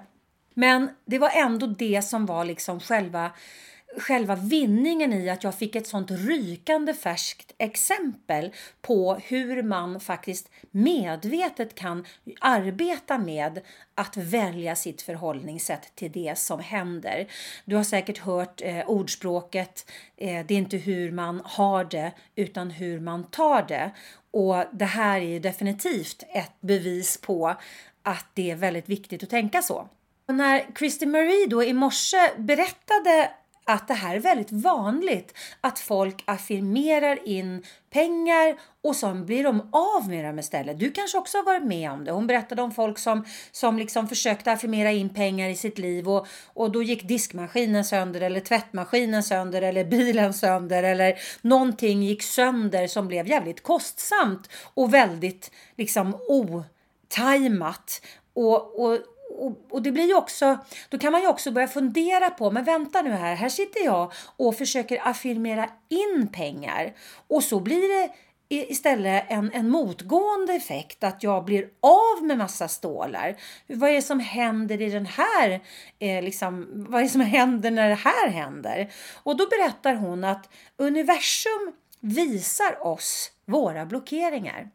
Men 0.53 0.89
det 1.05 1.19
var 1.19 1.29
ändå 1.29 1.67
det 1.67 2.01
som 2.01 2.25
var 2.25 2.45
liksom 2.45 2.79
själva 2.79 3.31
själva 3.97 4.35
vinningen 4.35 5.13
i 5.13 5.29
att 5.29 5.43
jag 5.43 5.55
fick 5.55 5.75
ett 5.75 5.87
sånt 5.87 6.11
rykande 6.11 6.93
färskt 6.93 7.53
exempel 7.57 8.53
på 8.81 9.15
hur 9.15 9.63
man 9.63 9.99
faktiskt 9.99 10.49
medvetet 10.71 11.75
kan 11.75 12.05
arbeta 12.39 13.17
med 13.17 13.61
att 13.95 14.17
välja 14.17 14.75
sitt 14.75 15.01
förhållningssätt 15.01 15.95
till 15.95 16.11
det 16.11 16.37
som 16.37 16.59
händer. 16.59 17.27
Du 17.65 17.75
har 17.75 17.83
säkert 17.83 18.17
hört 18.17 18.61
eh, 18.61 18.89
ordspråket 18.89 19.91
eh, 20.17 20.45
det 20.45 20.53
är 20.53 20.57
inte 20.57 20.77
hur 20.77 21.11
man 21.11 21.41
har 21.45 21.83
det 21.83 22.11
utan 22.35 22.71
hur 22.71 22.99
man 22.99 23.23
tar 23.23 23.63
det. 23.67 23.91
Och 24.31 24.65
det 24.71 24.85
här 24.85 25.21
är 25.21 25.39
definitivt 25.39 26.23
ett 26.29 26.61
bevis 26.61 27.17
på 27.17 27.55
att 28.03 28.25
det 28.33 28.51
är 28.51 28.55
väldigt 28.55 28.89
viktigt 28.89 29.23
att 29.23 29.29
tänka 29.29 29.61
så. 29.61 29.87
Och 30.27 30.35
när 30.35 30.65
Christy 30.77 31.05
Marie 31.05 31.47
då 31.47 31.63
i 31.63 31.73
morse 31.73 32.17
berättade 32.37 33.31
att 33.65 33.87
det 33.87 33.93
här 33.93 34.15
är 34.15 34.19
väldigt 34.19 34.51
vanligt 34.51 35.37
att 35.61 35.79
folk 35.79 36.23
affirmerar 36.25 37.27
in 37.27 37.63
pengar 37.89 38.55
och 38.83 38.95
sen 38.95 39.25
blir 39.25 39.43
de 39.43 39.69
av 39.71 40.09
med 40.09 40.25
dem 40.25 40.39
istället. 40.39 40.79
Du 40.79 40.91
kanske 40.91 41.17
också 41.17 41.37
har 41.37 41.45
varit 41.45 41.63
med 41.63 41.91
om 41.91 42.03
det. 42.03 42.11
Hon 42.11 42.27
berättade 42.27 42.61
om 42.61 42.71
folk 42.71 42.99
som, 42.99 43.25
som 43.51 43.77
liksom 43.77 44.07
försökte 44.07 44.51
affirmera 44.51 44.91
in 44.91 45.09
pengar 45.09 45.49
i 45.49 45.55
sitt 45.55 45.77
liv 45.77 46.09
och, 46.09 46.27
och 46.53 46.71
då 46.71 46.83
gick 46.83 47.07
diskmaskinen 47.07 47.85
sönder 47.85 48.21
eller 48.21 48.39
tvättmaskinen 48.39 49.23
sönder 49.23 49.61
eller 49.61 49.83
bilen 49.83 50.33
sönder 50.33 50.83
eller 50.83 51.17
någonting 51.41 52.03
gick 52.03 52.23
sönder 52.23 52.87
som 52.87 53.07
blev 53.07 53.27
jävligt 53.27 53.63
kostsamt 53.63 54.49
och 54.73 54.93
väldigt 54.93 55.51
liksom 55.77 56.15
otajmat. 56.29 58.01
Och, 58.33 58.79
och, 58.85 58.99
och, 59.37 59.65
och, 59.69 59.81
det 59.81 59.91
blir 59.91 60.07
ju 60.07 60.15
också, 60.15 60.57
då 60.89 60.97
kan 60.97 61.11
man 61.11 61.21
ju 61.21 61.27
också 61.27 61.51
börja 61.51 61.67
fundera 61.67 62.29
på, 62.29 62.51
men 62.51 62.63
vänta 62.63 63.01
nu 63.01 63.09
här, 63.09 63.35
här 63.35 63.49
sitter 63.49 63.85
jag 63.85 64.11
och 64.37 64.55
försöker 64.55 65.07
affirmera 65.07 65.69
in 65.89 66.27
pengar 66.33 66.93
och 67.27 67.43
så 67.43 67.59
blir 67.59 68.01
det 68.01 68.13
istället 68.51 69.25
en, 69.27 69.51
en 69.53 69.69
motgående 69.69 70.53
effekt 70.53 71.03
att 71.03 71.23
jag 71.23 71.45
blir 71.45 71.69
av 71.81 72.25
med 72.25 72.37
massa 72.37 72.67
stålar. 72.67 73.35
Vad 73.67 73.89
är 73.89 73.93
det 73.93 74.01
som 74.01 74.19
händer 74.19 74.81
i 74.81 74.89
den 74.89 75.05
här, 75.05 75.61
eh, 75.99 76.23
liksom, 76.23 76.67
vad 76.89 76.99
är 76.99 77.03
det 77.03 77.09
som 77.09 77.21
händer 77.21 77.71
när 77.71 77.89
det 77.89 77.95
här 77.95 78.29
händer? 78.29 78.93
Och 79.23 79.37
då 79.37 79.47
berättar 79.47 79.93
hon 79.93 80.23
att 80.23 80.49
universum 80.77 81.73
visar 81.99 82.87
oss 82.87 83.31
våra 83.45 83.85
blockeringar. 83.85 84.69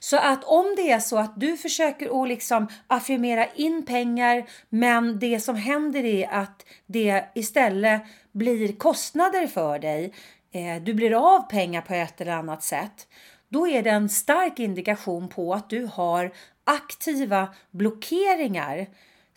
Så 0.00 0.16
att 0.16 0.44
om 0.44 0.74
det 0.76 0.90
är 0.90 1.00
så 1.00 1.18
att 1.18 1.40
du 1.40 1.56
försöker 1.56 2.22
att 2.22 2.28
liksom 2.28 2.68
affirmera 2.86 3.46
in 3.46 3.84
pengar 3.86 4.46
men 4.68 5.18
det 5.18 5.40
som 5.40 5.56
händer 5.56 6.04
är 6.04 6.28
att 6.28 6.64
det 6.86 7.24
istället 7.34 8.02
blir 8.32 8.72
kostnader 8.72 9.46
för 9.46 9.78
dig. 9.78 10.12
Eh, 10.52 10.82
du 10.82 10.94
blir 10.94 11.34
av 11.34 11.40
pengar 11.40 11.80
på 11.80 11.94
ett 11.94 12.20
eller 12.20 12.32
annat 12.32 12.62
sätt. 12.62 13.06
Då 13.48 13.68
är 13.68 13.82
det 13.82 13.90
en 13.90 14.08
stark 14.08 14.58
indikation 14.58 15.28
på 15.28 15.54
att 15.54 15.70
du 15.70 15.88
har 15.92 16.32
aktiva 16.64 17.48
blockeringar 17.70 18.86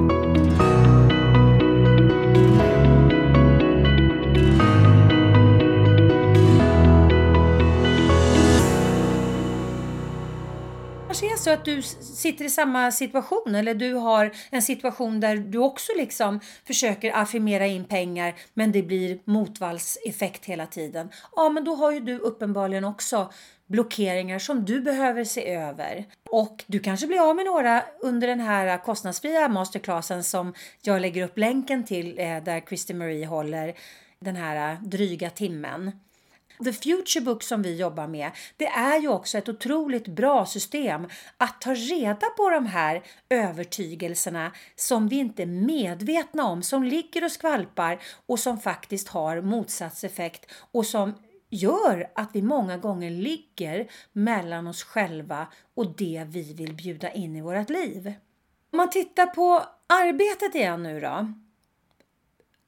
så 11.47 11.53
att 11.53 11.65
du 11.65 11.83
sitter 11.83 12.45
i 12.45 12.51
samma 12.51 12.93
situation 12.93 13.55
eller 13.55 13.75
du 13.75 13.95
har 13.95 14.33
en 14.51 14.63
situation 14.63 15.21
där 15.21 15.37
du 15.37 15.59
också 15.59 15.93
liksom 15.97 16.41
försöker 16.65 17.17
affirmera 17.17 17.67
in 17.67 17.85
pengar 17.85 18.35
men 18.55 18.73
det 18.73 18.83
blir 18.83 19.19
motvallseffekt 19.25 20.45
hela 20.45 20.67
tiden. 20.67 21.11
Ja, 21.37 21.49
men 21.49 21.65
då 21.65 21.75
har 21.75 21.93
ju 21.93 22.01
du 22.01 22.19
uppenbarligen 22.19 22.85
också 22.85 23.33
blockeringar 23.67 24.39
som 24.39 24.65
du 24.65 24.81
behöver 24.81 25.25
se 25.25 25.55
över. 25.55 26.05
Och 26.31 26.65
du 26.67 26.79
kanske 26.79 27.07
blir 27.07 27.31
av 27.31 27.37
med 27.37 27.45
några 27.45 27.85
under 28.01 28.29
den 28.29 28.41
här 28.41 28.79
kostnadsfria 28.79 29.49
masterclassen 29.49 30.25
som 30.25 30.55
jag 30.83 31.01
lägger 31.01 31.25
upp 31.25 31.39
länken 31.39 31.85
till 31.85 32.19
eh, 32.19 32.43
där 32.43 32.61
Christy 32.61 32.95
Marie 32.95 33.27
håller 33.27 33.75
den 34.21 34.37
här 34.37 34.79
dryga 34.83 35.31
timmen. 35.31 35.93
The 36.64 36.73
Future 36.73 37.25
Book 37.25 37.42
som 37.42 37.62
vi 37.62 37.77
jobbar 37.77 38.07
med, 38.07 38.31
det 38.57 38.66
är 38.66 39.01
ju 39.01 39.09
också 39.09 39.38
ett 39.38 39.49
otroligt 39.49 40.09
bra 40.09 40.47
system 40.47 41.09
att 41.37 41.61
ta 41.61 41.75
reda 41.75 42.27
på 42.37 42.51
de 42.51 42.66
här 42.66 43.03
övertygelserna 43.29 44.53
som 44.77 45.09
vi 45.09 45.16
inte 45.16 45.42
är 45.42 45.47
medvetna 45.47 46.45
om, 46.45 46.62
som 46.62 46.83
ligger 46.83 47.25
och 47.25 47.33
skvalpar 47.33 48.03
och 48.27 48.38
som 48.38 48.61
faktiskt 48.61 49.09
har 49.09 49.40
motsatseffekt 49.40 50.53
och 50.73 50.87
som 50.87 51.14
gör 51.51 52.11
att 52.14 52.31
vi 52.33 52.42
många 52.42 52.77
gånger 52.77 53.11
ligger 53.11 53.88
mellan 54.12 54.66
oss 54.66 54.83
själva 54.83 55.47
och 55.75 55.97
det 55.97 56.27
vi 56.29 56.55
vill 56.55 56.75
bjuda 56.75 57.11
in 57.11 57.37
i 57.37 57.40
vårt 57.40 57.71
liv. 57.71 58.12
Om 58.73 58.77
man 58.77 58.90
tittar 58.90 59.27
på 59.27 59.62
arbetet 59.87 60.55
igen 60.55 60.83
nu 60.83 61.01
då 61.01 61.33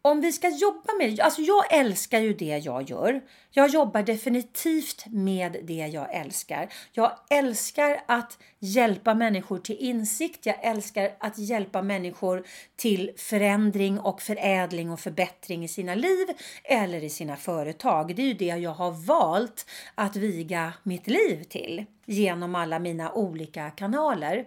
om 0.02 0.20
vi 0.20 0.32
ska 0.32 0.48
jobba 0.48 0.92
med 0.98 1.20
alltså 1.20 1.42
jag 1.42 1.72
älskar 1.72 2.20
ju 2.20 2.34
det 2.34 2.58
jag 2.58 2.90
gör. 2.90 3.20
Jag 3.50 3.68
jobbar 3.68 4.02
definitivt 4.02 5.04
med 5.06 5.56
det 5.62 5.86
jag 5.86 6.14
älskar. 6.14 6.72
Jag 6.92 7.12
älskar 7.30 8.00
att 8.06 8.38
hjälpa 8.58 9.14
människor 9.14 9.58
till 9.58 9.76
insikt. 9.78 10.46
Jag 10.46 10.64
älskar 10.64 11.10
att 11.20 11.38
hjälpa 11.38 11.82
människor 11.82 12.46
till 12.76 13.10
förändring 13.16 14.00
och 14.00 14.22
förädling 14.22 14.90
och 14.90 15.00
förbättring 15.00 15.64
i 15.64 15.68
sina 15.68 15.94
liv 15.94 16.26
eller 16.64 17.04
i 17.04 17.10
sina 17.10 17.36
företag. 17.36 18.16
Det 18.16 18.22
är 18.22 18.26
ju 18.26 18.34
det 18.34 18.44
jag 18.44 18.74
har 18.74 18.90
valt 18.90 19.66
att 19.94 20.16
viga 20.16 20.72
mitt 20.82 21.06
liv 21.06 21.44
till 21.44 21.84
genom 22.06 22.54
alla 22.54 22.78
mina 22.78 23.12
olika 23.12 23.70
kanaler. 23.70 24.44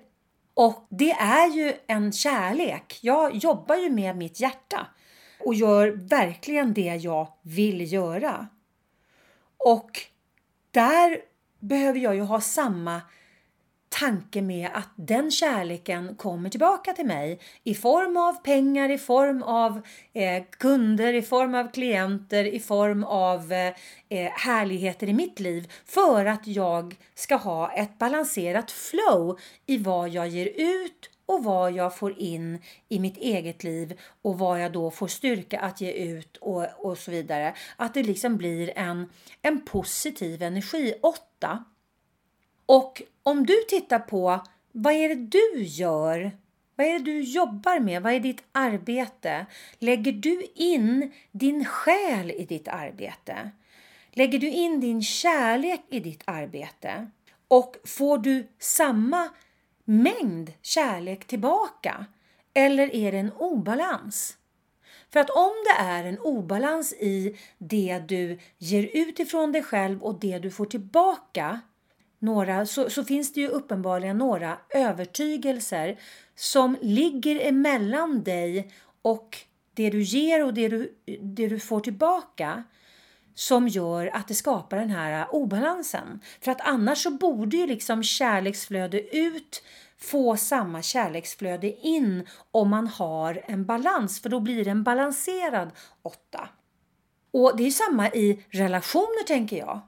Och 0.54 0.88
det 0.90 1.12
är 1.12 1.48
ju 1.56 1.74
en 1.88 2.12
kärlek. 2.12 3.00
Jag 3.02 3.36
jobbar 3.36 3.76
ju 3.76 3.90
med 3.90 4.18
mitt 4.18 4.40
hjärta 4.40 4.88
och 5.46 5.54
gör 5.54 5.88
verkligen 5.88 6.74
det 6.74 6.96
jag 7.02 7.28
vill 7.42 7.94
göra. 7.94 8.48
Och 9.58 10.00
där 10.72 11.22
behöver 11.60 12.00
jag 12.00 12.16
ju 12.16 12.22
ha 12.22 12.42
samma 12.42 13.02
tanke 13.92 14.42
med 14.42 14.70
att 14.74 14.90
den 14.96 15.32
kärleken 15.32 16.16
kommer 16.16 16.50
tillbaka 16.50 16.94
till 16.94 17.06
mig 17.06 17.40
i 17.64 17.76
form 17.76 18.18
av 18.18 18.34
pengar, 18.34 18.90
i 18.90 18.98
form 18.98 19.44
av 19.44 19.82
eh, 20.14 20.44
kunder, 20.60 21.14
i 21.14 21.22
form 21.22 21.56
av 21.56 21.72
klienter, 21.72 22.46
i 22.46 22.60
form 22.60 23.04
av 23.04 23.52
eh, 23.52 23.74
eh 24.10 24.32
härligheter 24.32 25.08
i 25.08 25.14
mitt 25.14 25.40
liv 25.40 25.72
för 25.86 26.26
att 26.26 26.48
jag 26.48 26.96
ska 27.16 27.36
ha 27.36 27.72
ett 27.72 28.00
balanserat 28.00 28.72
flow 28.72 29.40
i 29.66 29.78
vad 29.78 30.10
jag 30.10 30.28
ger 30.28 30.50
ut 30.56 31.10
och 31.26 31.44
vad 31.44 31.72
jag 31.72 31.98
får 31.98 32.20
in 32.20 32.60
i 32.90 33.00
mitt 33.00 33.18
eget 33.18 33.64
liv 33.64 34.00
och 34.22 34.40
vad 34.40 34.62
jag 34.62 34.72
då 34.72 34.92
får 34.92 35.08
styrka 35.08 35.60
att 35.60 35.82
ge 35.82 35.92
ut 35.92 36.38
och, 36.38 36.66
och 36.78 36.98
så 36.98 37.12
vidare. 37.12 37.56
Att 37.76 37.94
det 37.94 38.04
liksom 38.04 38.38
blir 38.38 38.78
en, 38.78 39.10
en 39.42 39.66
positiv 39.66 40.42
energi. 40.42 40.94
Åtta. 41.02 41.64
Och 42.66 43.02
om 43.24 43.46
du 43.46 43.56
tittar 43.70 44.00
på 44.00 44.42
vad 44.72 44.94
är 44.94 45.10
det 45.10 45.16
du 45.16 45.64
gör? 45.64 46.32
Vad 46.76 46.88
är 46.88 46.94
det 46.94 47.06
du 47.06 47.22
jobbar 47.22 47.80
med? 47.80 48.02
Vad 48.02 48.14
är 48.14 48.20
ditt 48.20 48.44
arbete? 48.52 49.46
Lägger 49.80 50.12
du 50.12 50.48
in 50.56 51.12
din 51.32 51.66
själ 51.66 52.32
i 52.32 52.46
ditt 52.46 52.68
arbete? 52.68 53.52
Lägger 54.12 54.40
du 54.40 54.50
in 54.50 54.80
din 54.80 55.02
kärlek 55.02 55.82
i 55.90 56.00
ditt 56.00 56.24
arbete? 56.26 57.12
Och 57.48 57.76
får 57.84 58.18
du 58.18 58.48
samma 58.60 59.30
mängd 59.92 60.54
kärlek 60.62 61.28
tillbaka? 61.28 62.06
Eller 62.54 62.96
är 62.96 63.12
det 63.12 63.18
en 63.18 63.32
obalans? 63.32 64.38
För 65.10 65.20
att 65.20 65.30
om 65.30 65.52
det 65.66 65.84
är 65.84 66.04
en 66.04 66.20
obalans 66.20 66.94
i 66.94 67.38
det 67.58 68.04
du 68.08 68.40
ger 68.58 68.90
ut 68.94 69.20
ifrån 69.20 69.52
dig 69.52 69.64
själv 69.64 70.04
och 70.04 70.20
det 70.20 70.40
du 70.40 70.52
får 70.52 70.66
tillbaka 70.66 71.62
några, 72.20 72.66
så, 72.66 72.90
så 72.90 73.04
finns 73.04 73.34
det 73.34 73.42
ju 73.42 73.48
uppenbarligen 73.48 74.18
några 74.18 74.58
övertygelser 74.70 76.00
som 76.36 76.78
ligger 76.82 77.48
emellan 77.48 78.24
dig 78.24 78.72
och 79.02 79.38
det 79.74 79.90
du 79.90 80.02
ger 80.02 80.46
och 80.46 80.54
det 80.54 80.68
du, 80.68 80.96
det 81.22 81.48
du 81.48 81.60
får 81.60 81.80
tillbaka 81.80 82.64
som 83.36 83.68
gör 83.68 84.16
att 84.16 84.28
det 84.28 84.34
skapar 84.34 84.78
den 84.78 84.90
här 84.90 85.22
eh, 85.22 85.34
obalansen. 85.34 86.20
För 86.42 86.52
att 86.52 86.62
annars 86.62 87.04
så 87.04 87.12
borde 87.12 87.58
ju 87.58 87.68
liksom 87.68 88.04
kärleksflöde 88.04 89.16
ut 89.18 89.64
få 89.98 90.38
samma 90.38 90.82
kärleksflöde 90.82 91.86
in 91.88 92.28
om 92.52 92.70
man 92.70 92.88
har 92.88 93.44
en 93.46 93.66
balans, 93.66 94.22
för 94.22 94.30
då 94.30 94.40
blir 94.40 94.66
det 94.66 94.72
en 94.72 94.84
balanserad 94.84 95.72
åtta. 96.02 96.50
Och 97.32 97.58
det 97.58 97.68
är 97.68 97.72
samma 97.72 98.10
i 98.10 98.46
relationer 98.50 99.24
tänker 99.28 99.58
jag. 99.58 99.82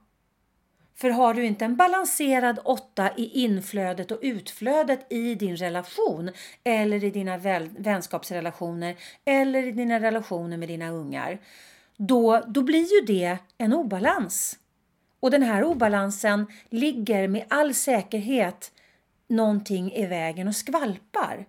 För 0.96 1.10
har 1.10 1.34
du 1.34 1.46
inte 1.46 1.66
en 1.66 1.76
balanserad 1.76 2.60
åtta 2.64 3.10
i 3.18 3.44
inflödet 3.44 4.12
och 4.12 4.20
utflödet 4.22 5.12
i 5.12 5.36
din 5.36 5.56
relation 5.56 6.32
eller 6.64 7.04
i 7.04 7.10
dina 7.10 7.38
vänskapsrelationer 7.78 8.96
eller 9.26 9.68
i 9.68 9.72
dina 9.72 10.00
relationer 10.00 10.58
med 10.58 10.70
dina 10.70 10.90
ungar, 10.90 11.40
då, 12.08 12.42
då 12.48 12.62
blir 12.62 12.94
ju 12.94 13.06
det 13.06 13.38
en 13.58 13.74
obalans. 13.74 14.60
Och 15.20 15.32
den 15.32 15.44
här 15.44 15.64
obalansen 15.64 16.48
ligger 16.70 17.28
med 17.28 17.46
all 17.48 17.74
säkerhet 17.74 18.72
någonting 19.28 19.92
i 19.92 20.06
vägen 20.06 20.48
och 20.48 20.56
skvalpar. 20.56 21.46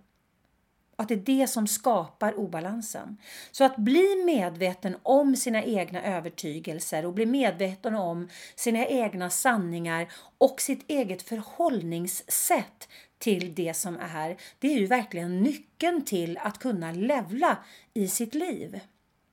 Att 0.96 1.08
det 1.08 1.14
är 1.14 1.38
det 1.38 1.46
som 1.46 1.66
skapar 1.66 2.38
obalansen. 2.38 3.16
Så 3.50 3.64
att 3.64 3.76
bli 3.76 4.22
medveten 4.24 4.96
om 5.02 5.36
sina 5.36 5.62
egna 5.62 6.02
övertygelser 6.02 7.06
och 7.06 7.12
bli 7.12 7.26
medveten 7.26 7.94
om 7.94 8.28
sina 8.54 8.86
egna 8.86 9.30
sanningar 9.30 10.12
och 10.38 10.60
sitt 10.60 10.90
eget 10.90 11.22
förhållningssätt 11.22 12.88
till 13.18 13.54
det 13.54 13.74
som 13.74 13.98
är, 14.14 14.36
det 14.58 14.68
är 14.68 14.78
ju 14.78 14.86
verkligen 14.86 15.42
nyckeln 15.42 16.04
till 16.04 16.38
att 16.38 16.58
kunna 16.58 16.92
levla 16.92 17.58
i 17.94 18.08
sitt 18.08 18.34
liv. 18.34 18.80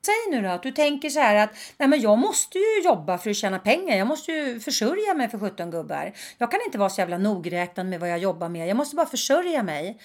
Säg 0.06 0.14
nu 0.30 0.42
då 0.42 0.48
att 0.48 0.62
du 0.62 0.72
tänker 0.72 1.10
så 1.10 1.20
här 1.20 1.36
att 1.36 1.50
nej 1.78 1.88
men 1.88 2.00
jag 2.00 2.18
måste 2.18 2.58
ju 2.58 2.82
jobba 2.84 3.18
för 3.18 3.30
att 3.30 3.36
tjäna 3.36 3.58
pengar. 3.58 3.96
Jag 3.96 4.06
måste 4.06 4.32
ju 4.32 4.60
försörja 4.60 5.14
mig 5.14 5.28
för 5.28 5.38
17 5.38 5.70
gubbar. 5.70 6.12
Jag 6.38 6.50
kan 6.50 6.60
inte 6.66 6.78
vara 6.78 6.90
så 6.90 7.00
jävla 7.00 7.18
nogräknad 7.18 7.86
med 7.86 8.00
vad 8.00 8.10
jag 8.10 8.18
jobbar 8.18 8.48
med. 8.48 8.68
Jag 8.68 8.76
måste 8.76 8.96
bara 8.96 9.06
försörja 9.06 9.62
mig. 9.62 9.98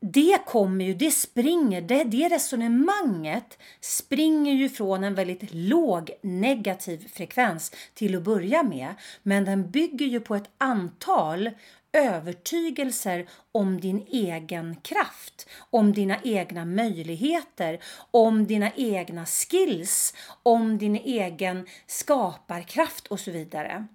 Det 0.00 0.38
kommer 0.46 0.84
ju, 0.84 0.94
det 0.94 1.10
springer, 1.10 1.80
det, 1.80 2.04
det 2.04 2.28
resonemanget 2.28 3.58
springer 3.80 4.52
ju 4.52 4.68
från 4.68 5.04
en 5.04 5.14
väldigt 5.14 5.54
låg 5.54 6.10
negativ 6.22 7.08
frekvens 7.14 7.72
till 7.94 8.16
att 8.16 8.22
börja 8.22 8.62
med. 8.62 8.94
Men 9.22 9.44
den 9.44 9.70
bygger 9.70 10.06
ju 10.06 10.20
på 10.20 10.34
ett 10.34 10.50
antal 10.58 11.50
övertygelser 11.92 13.28
om 13.52 13.80
din 13.80 14.06
egen 14.08 14.76
kraft, 14.76 15.48
om 15.70 15.92
dina 15.92 16.18
egna 16.24 16.64
möjligheter, 16.64 17.80
om 18.10 18.46
dina 18.46 18.72
egna 18.76 19.26
skills, 19.26 20.14
om 20.42 20.78
din 20.78 20.96
egen 20.96 21.66
skaparkraft 21.86 23.06
och 23.06 23.20
så 23.20 23.30
vidare. 23.30 23.86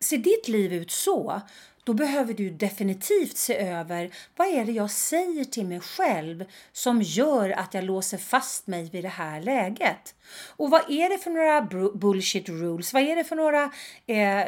Ser 0.00 0.18
ditt 0.18 0.48
liv 0.48 0.72
ut 0.72 0.90
så, 0.90 1.40
då 1.86 1.94
behöver 1.94 2.34
du 2.34 2.50
definitivt 2.50 3.36
se 3.36 3.56
över 3.56 4.10
vad 4.36 4.48
är 4.48 4.64
det 4.64 4.72
jag 4.72 4.90
säger 4.90 5.44
till 5.44 5.66
mig 5.66 5.80
själv 5.80 6.44
som 6.72 7.02
gör 7.02 7.50
att 7.50 7.74
jag 7.74 7.84
låser 7.84 8.18
fast 8.18 8.66
mig 8.66 8.90
vid 8.90 9.04
det 9.04 9.08
här 9.08 9.40
läget. 9.40 10.14
Och 10.56 10.70
vad 10.70 10.90
är 10.90 11.08
det 11.08 11.18
för 11.18 11.30
några 11.30 11.62
bullshit 11.94 12.48
rules? 12.48 12.92
Vad 12.92 13.02
är 13.02 13.16
det 13.16 13.24
för 13.24 13.36
några 13.36 13.70
eh, 14.06 14.44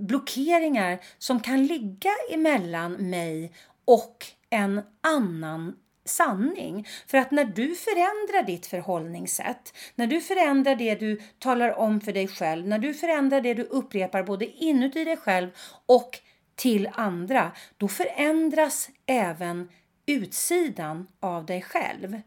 blockeringar 0.00 0.98
som 1.18 1.40
kan 1.40 1.66
ligga 1.66 2.10
emellan 2.30 2.92
mig 2.92 3.52
och 3.84 4.26
en 4.50 4.82
annan 5.00 5.76
sanning. 6.04 6.88
För 7.06 7.18
att 7.18 7.30
när 7.30 7.44
du 7.44 7.74
förändrar 7.74 8.46
ditt 8.46 8.66
förhållningssätt, 8.66 9.74
när 9.94 10.06
du 10.06 10.20
förändrar 10.20 10.74
det 10.74 10.94
du 10.94 11.20
talar 11.38 11.78
om 11.78 12.00
för 12.00 12.12
dig 12.12 12.28
själv, 12.28 12.66
när 12.66 12.78
du 12.78 12.94
förändrar 12.94 13.40
det 13.40 13.54
du 13.54 13.62
upprepar 13.62 14.22
både 14.22 14.46
inuti 14.46 15.04
dig 15.04 15.16
själv 15.16 15.50
och 15.86 16.18
till 16.54 16.88
andra, 16.92 17.52
då 17.76 17.88
förändras 17.88 18.88
även 19.06 19.68
utsidan 20.06 21.06
av 21.20 21.46
dig 21.46 21.62
själv. 21.62 22.20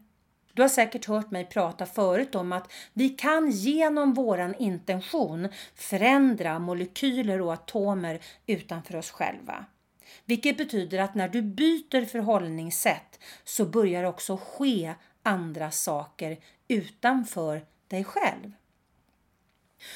Du 0.52 0.62
har 0.62 0.68
säkert 0.68 1.06
hört 1.06 1.30
mig 1.30 1.44
prata 1.44 1.86
förut 1.86 2.34
om 2.34 2.52
att 2.52 2.72
vi 2.92 3.08
kan 3.08 3.50
genom 3.50 4.14
våran 4.14 4.54
intention 4.54 5.48
förändra 5.74 6.58
molekyler 6.58 7.40
och 7.40 7.52
atomer 7.52 8.20
utanför 8.46 8.96
oss 8.96 9.10
själva. 9.10 9.64
Vilket 10.24 10.56
betyder 10.56 10.98
att 10.98 11.14
när 11.14 11.28
du 11.28 11.42
byter 11.42 12.04
förhållningssätt 12.04 13.20
så 13.44 13.64
börjar 13.64 14.04
också 14.04 14.36
ske 14.36 14.94
andra 15.22 15.70
saker 15.70 16.38
utanför 16.68 17.64
dig 17.88 18.04
själv. 18.04 18.52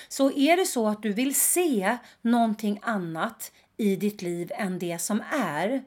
Så 0.09 0.33
är 0.33 0.57
det 0.57 0.67
så 0.67 0.89
att 0.89 1.03
du 1.03 1.13
vill 1.13 1.35
se 1.35 1.99
någonting 2.23 2.81
annat 2.83 3.53
i 3.81 3.97
ditt 3.97 4.23
liv 4.23 4.53
än 4.55 4.79
det 4.79 4.99
som 4.99 5.23
är, 5.33 5.85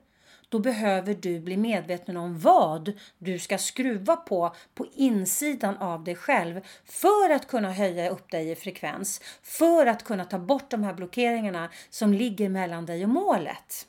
då 0.50 0.60
behöver 0.60 1.14
du 1.14 1.40
bli 1.40 1.58
medveten 1.58 2.18
om 2.18 2.40
vad 2.40 2.94
du 3.18 3.40
ska 3.40 3.58
skruva 3.58 4.16
på 4.16 4.56
på 4.76 4.86
insidan 4.96 5.78
av 5.78 6.04
dig 6.04 6.16
själv 6.16 6.62
för 6.86 7.30
att 7.30 7.48
kunna 7.48 7.72
höja 7.72 8.10
upp 8.10 8.32
dig 8.32 8.52
i 8.52 8.56
frekvens, 8.56 9.22
för 9.44 9.86
att 9.86 10.04
kunna 10.04 10.26
ta 10.26 10.40
bort 10.40 10.70
de 10.70 10.84
här 10.84 10.94
blockeringarna 10.94 11.70
som 11.90 12.14
ligger 12.14 12.50
mellan 12.50 12.86
dig 12.86 13.04
och 13.04 13.10
målet. 13.10 13.88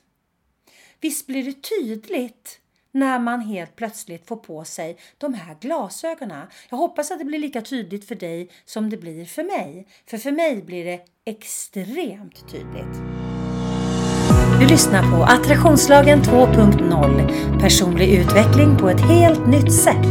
Visst 1.01 1.27
blir 1.27 1.43
det 1.43 1.61
tydligt 1.61 2.59
när 2.91 3.19
man 3.19 3.41
helt 3.41 3.75
plötsligt 3.75 4.27
får 4.27 4.37
på 4.37 4.65
sig 4.65 4.97
de 5.17 5.33
här 5.33 5.57
glasögonen. 5.61 6.47
Jag 6.69 6.77
hoppas 6.77 7.11
att 7.11 7.19
det 7.19 7.25
blir 7.25 7.39
lika 7.39 7.61
tydligt 7.61 8.07
för 8.07 8.15
dig 8.15 8.49
som 8.65 8.89
det 8.89 8.97
blir 8.97 9.25
för 9.25 9.43
mig. 9.43 9.87
För 10.05 10.17
för 10.17 10.31
mig 10.31 10.61
blir 10.61 10.85
det 10.85 11.05
extremt 11.25 12.51
tydligt. 12.51 13.24
Du 14.59 14.67
lyssnar 14.67 15.11
på 15.11 15.23
Attraktionslagen 15.23 16.21
2.0 16.21 17.59
Personlig 17.59 18.13
utveckling 18.13 18.77
på 18.77 18.89
ett 18.89 19.01
helt 19.01 19.47
nytt 19.47 19.73
sätt. 19.73 20.05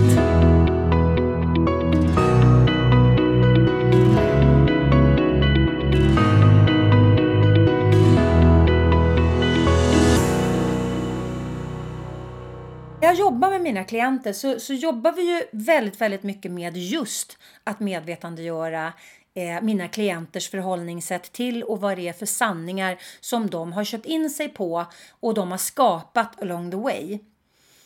jag 13.15 13.27
jobbar 13.27 13.51
med 13.51 13.61
mina 13.61 13.85
klienter 13.85 14.33
så, 14.33 14.61
så 14.61 14.73
jobbar 14.73 15.13
vi 15.13 15.23
ju 15.23 15.43
väldigt, 15.53 16.01
väldigt 16.01 16.23
mycket 16.23 16.53
med 16.53 16.77
just 16.77 17.39
att 17.65 17.81
medvetandegöra 17.81 18.93
eh, 19.35 19.63
mina 19.63 19.89
klienters 19.89 20.51
förhållningssätt 20.51 21.33
till 21.33 21.63
och 21.63 21.81
vad 21.81 21.99
det 21.99 22.09
är 22.09 22.13
för 22.13 22.27
sanningar 22.27 22.99
som 23.21 23.51
de 23.51 23.73
har 23.73 23.85
köpt 23.85 24.07
in 24.07 24.31
sig 24.31 24.49
på 24.49 24.87
och 25.21 25.35
de 25.35 25.51
har 25.51 25.59
skapat 25.59 26.43
along 26.43 26.71
the 26.71 26.77
way. 26.77 27.19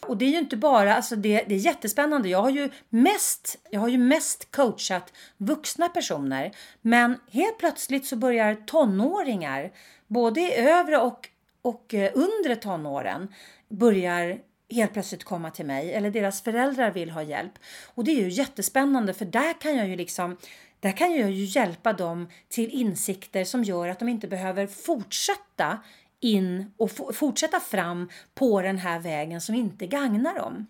Och 0.01 0.17
det 0.17 0.25
är 0.25 0.29
ju 0.29 0.39
inte 0.39 0.57
bara, 0.57 0.95
alltså 0.95 1.17
det, 1.17 1.45
det 1.49 1.55
är 1.55 1.59
jättespännande. 1.59 2.29
Jag 2.29 2.43
har 2.43 2.51
ju 2.51 2.71
mest, 2.89 3.59
jag 3.71 3.81
har 3.81 3.89
ju 3.89 3.99
mest 3.99 4.51
coachat 4.51 5.13
vuxna 5.37 5.89
personer, 5.89 6.53
men 6.81 7.21
helt 7.31 7.59
plötsligt 7.59 8.07
så 8.07 8.17
börjar 8.17 8.55
tonåringar, 8.55 9.73
både 10.07 10.41
i 10.41 10.55
övre 10.55 10.99
och, 10.99 11.29
och 11.63 11.95
eh, 11.95 12.13
undre 12.15 12.57
tonåren, 12.57 13.35
börjar 13.69 14.39
helt 14.71 14.93
plötsligt 14.93 15.25
komma 15.25 15.51
till 15.51 15.67
mig 15.67 15.93
eller 15.93 16.11
deras 16.11 16.43
föräldrar 16.43 16.91
vill 16.91 17.11
ha 17.11 17.23
hjälp. 17.23 17.53
Och 17.95 18.05
det 18.05 18.11
är 18.11 18.23
ju 18.23 18.29
jättespännande 18.29 19.15
för 19.15 19.25
där 19.25 19.61
kan 19.61 19.77
jag 19.77 19.89
ju 19.89 19.97
liksom 19.97 20.37
där 20.81 20.93
kan 20.93 21.17
jag 21.17 21.31
ju 21.31 21.45
hjälpa 21.45 21.93
dem 21.93 22.29
till 22.49 22.71
insikter 22.71 23.45
som 23.45 23.65
gör 23.65 23.89
att 23.89 23.99
de 23.99 24.09
inte 24.09 24.29
behöver 24.29 24.67
fortsätta 24.67 25.79
in 26.21 26.73
och 26.77 26.91
fortsätta 27.17 27.61
fram 27.61 28.09
på 28.35 28.63
den 28.63 28.79
här 28.79 29.01
vägen 29.01 29.41
som 29.41 29.55
inte 29.55 29.87
gagnar 29.87 30.35
dem. 30.35 30.67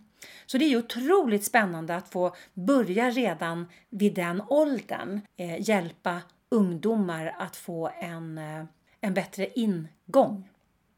Så 0.47 0.59
det 0.59 0.65
är 0.65 0.69
ju 0.69 0.79
otroligt 0.79 1.45
spännande 1.45 1.97
att 1.97 2.09
få 2.09 2.37
börja 2.55 3.11
redan 3.11 3.67
vid 3.91 4.15
den 4.15 4.43
åldern 4.49 5.21
eh, 5.37 5.69
hjälpa 5.69 6.21
ungdomar 6.51 7.35
att 7.39 7.57
få 7.57 7.91
en, 8.01 8.39
eh, 8.39 8.65
en 9.01 9.15
bättre 9.15 9.49
ingång. 9.55 10.49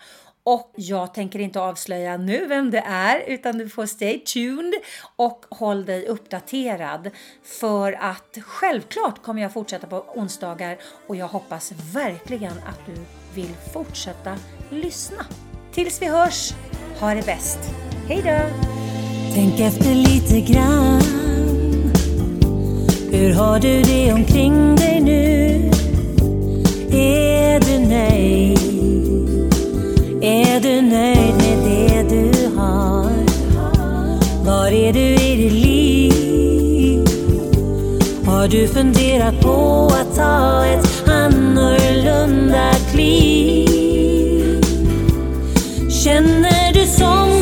och 0.47 0.71
jag 0.75 1.13
tänker 1.13 1.39
inte 1.39 1.61
avslöja 1.61 2.17
nu 2.17 2.45
vem 2.47 2.71
det 2.71 2.83
är 2.87 3.23
utan 3.27 3.57
du 3.57 3.69
får 3.69 3.85
stay 3.85 4.19
tuned 4.19 4.73
och 5.15 5.45
håll 5.49 5.85
dig 5.85 6.07
uppdaterad. 6.07 7.09
För 7.43 7.93
att 7.93 8.37
självklart 8.41 9.23
kommer 9.23 9.41
jag 9.41 9.53
fortsätta 9.53 9.87
på 9.87 10.05
onsdagar 10.15 10.77
och 11.07 11.15
jag 11.15 11.27
hoppas 11.27 11.73
verkligen 11.93 12.51
att 12.51 12.85
du 12.85 12.93
vill 13.41 13.53
fortsätta 13.73 14.37
lyssna. 14.69 15.25
Tills 15.71 16.01
vi 16.01 16.05
hörs, 16.05 16.53
ha 16.99 17.13
det 17.13 17.25
bäst. 17.25 17.59
Hej 18.07 18.21
då! 18.23 18.67
Tänk 19.33 19.59
efter 19.59 19.95
lite 19.95 20.53
grann. 20.53 21.01
Hur 23.11 23.33
har 23.33 23.59
du 23.59 23.81
det 23.81 24.13
omkring 24.13 24.75
dig 24.75 25.01
nu? 25.01 25.71
Är 26.91 27.59
du 27.59 27.89
nöjd? 27.89 28.56
Var 34.47 34.71
är 34.71 34.93
du 34.93 34.99
i 34.99 35.35
ditt 35.35 35.51
liv? 35.51 37.05
Har 38.25 38.47
du 38.47 38.67
funderat 38.67 39.41
på 39.41 39.85
att 39.85 40.15
ta 40.15 40.65
ett 40.65 41.09
annorlunda 41.09 42.73
kliv? 42.91 44.65
Känner 46.03 46.73
du 46.73 46.85
som 46.85 47.36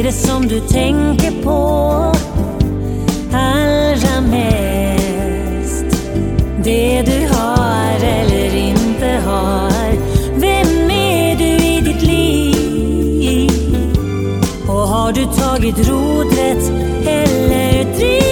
är 0.00 0.04
det 0.04 0.12
som 0.12 0.48
du 0.48 0.60
tänker 0.60 1.42
på 1.42 2.12
allra 3.32 4.20
mest? 4.20 5.84
Det 6.64 7.02
du 7.02 7.28
har 7.34 8.04
eller 8.04 8.56
inte 8.56 9.06
har. 9.26 9.92
Vem 10.34 10.90
är 10.90 11.36
du 11.36 11.44
i 11.44 11.80
ditt 11.80 12.02
liv? 12.02 13.50
Och 14.68 14.88
har 14.88 15.12
du 15.12 15.24
tagit 15.24 15.88
rodret 15.88 16.72
eller 17.06 17.84
drivet? 17.84 18.29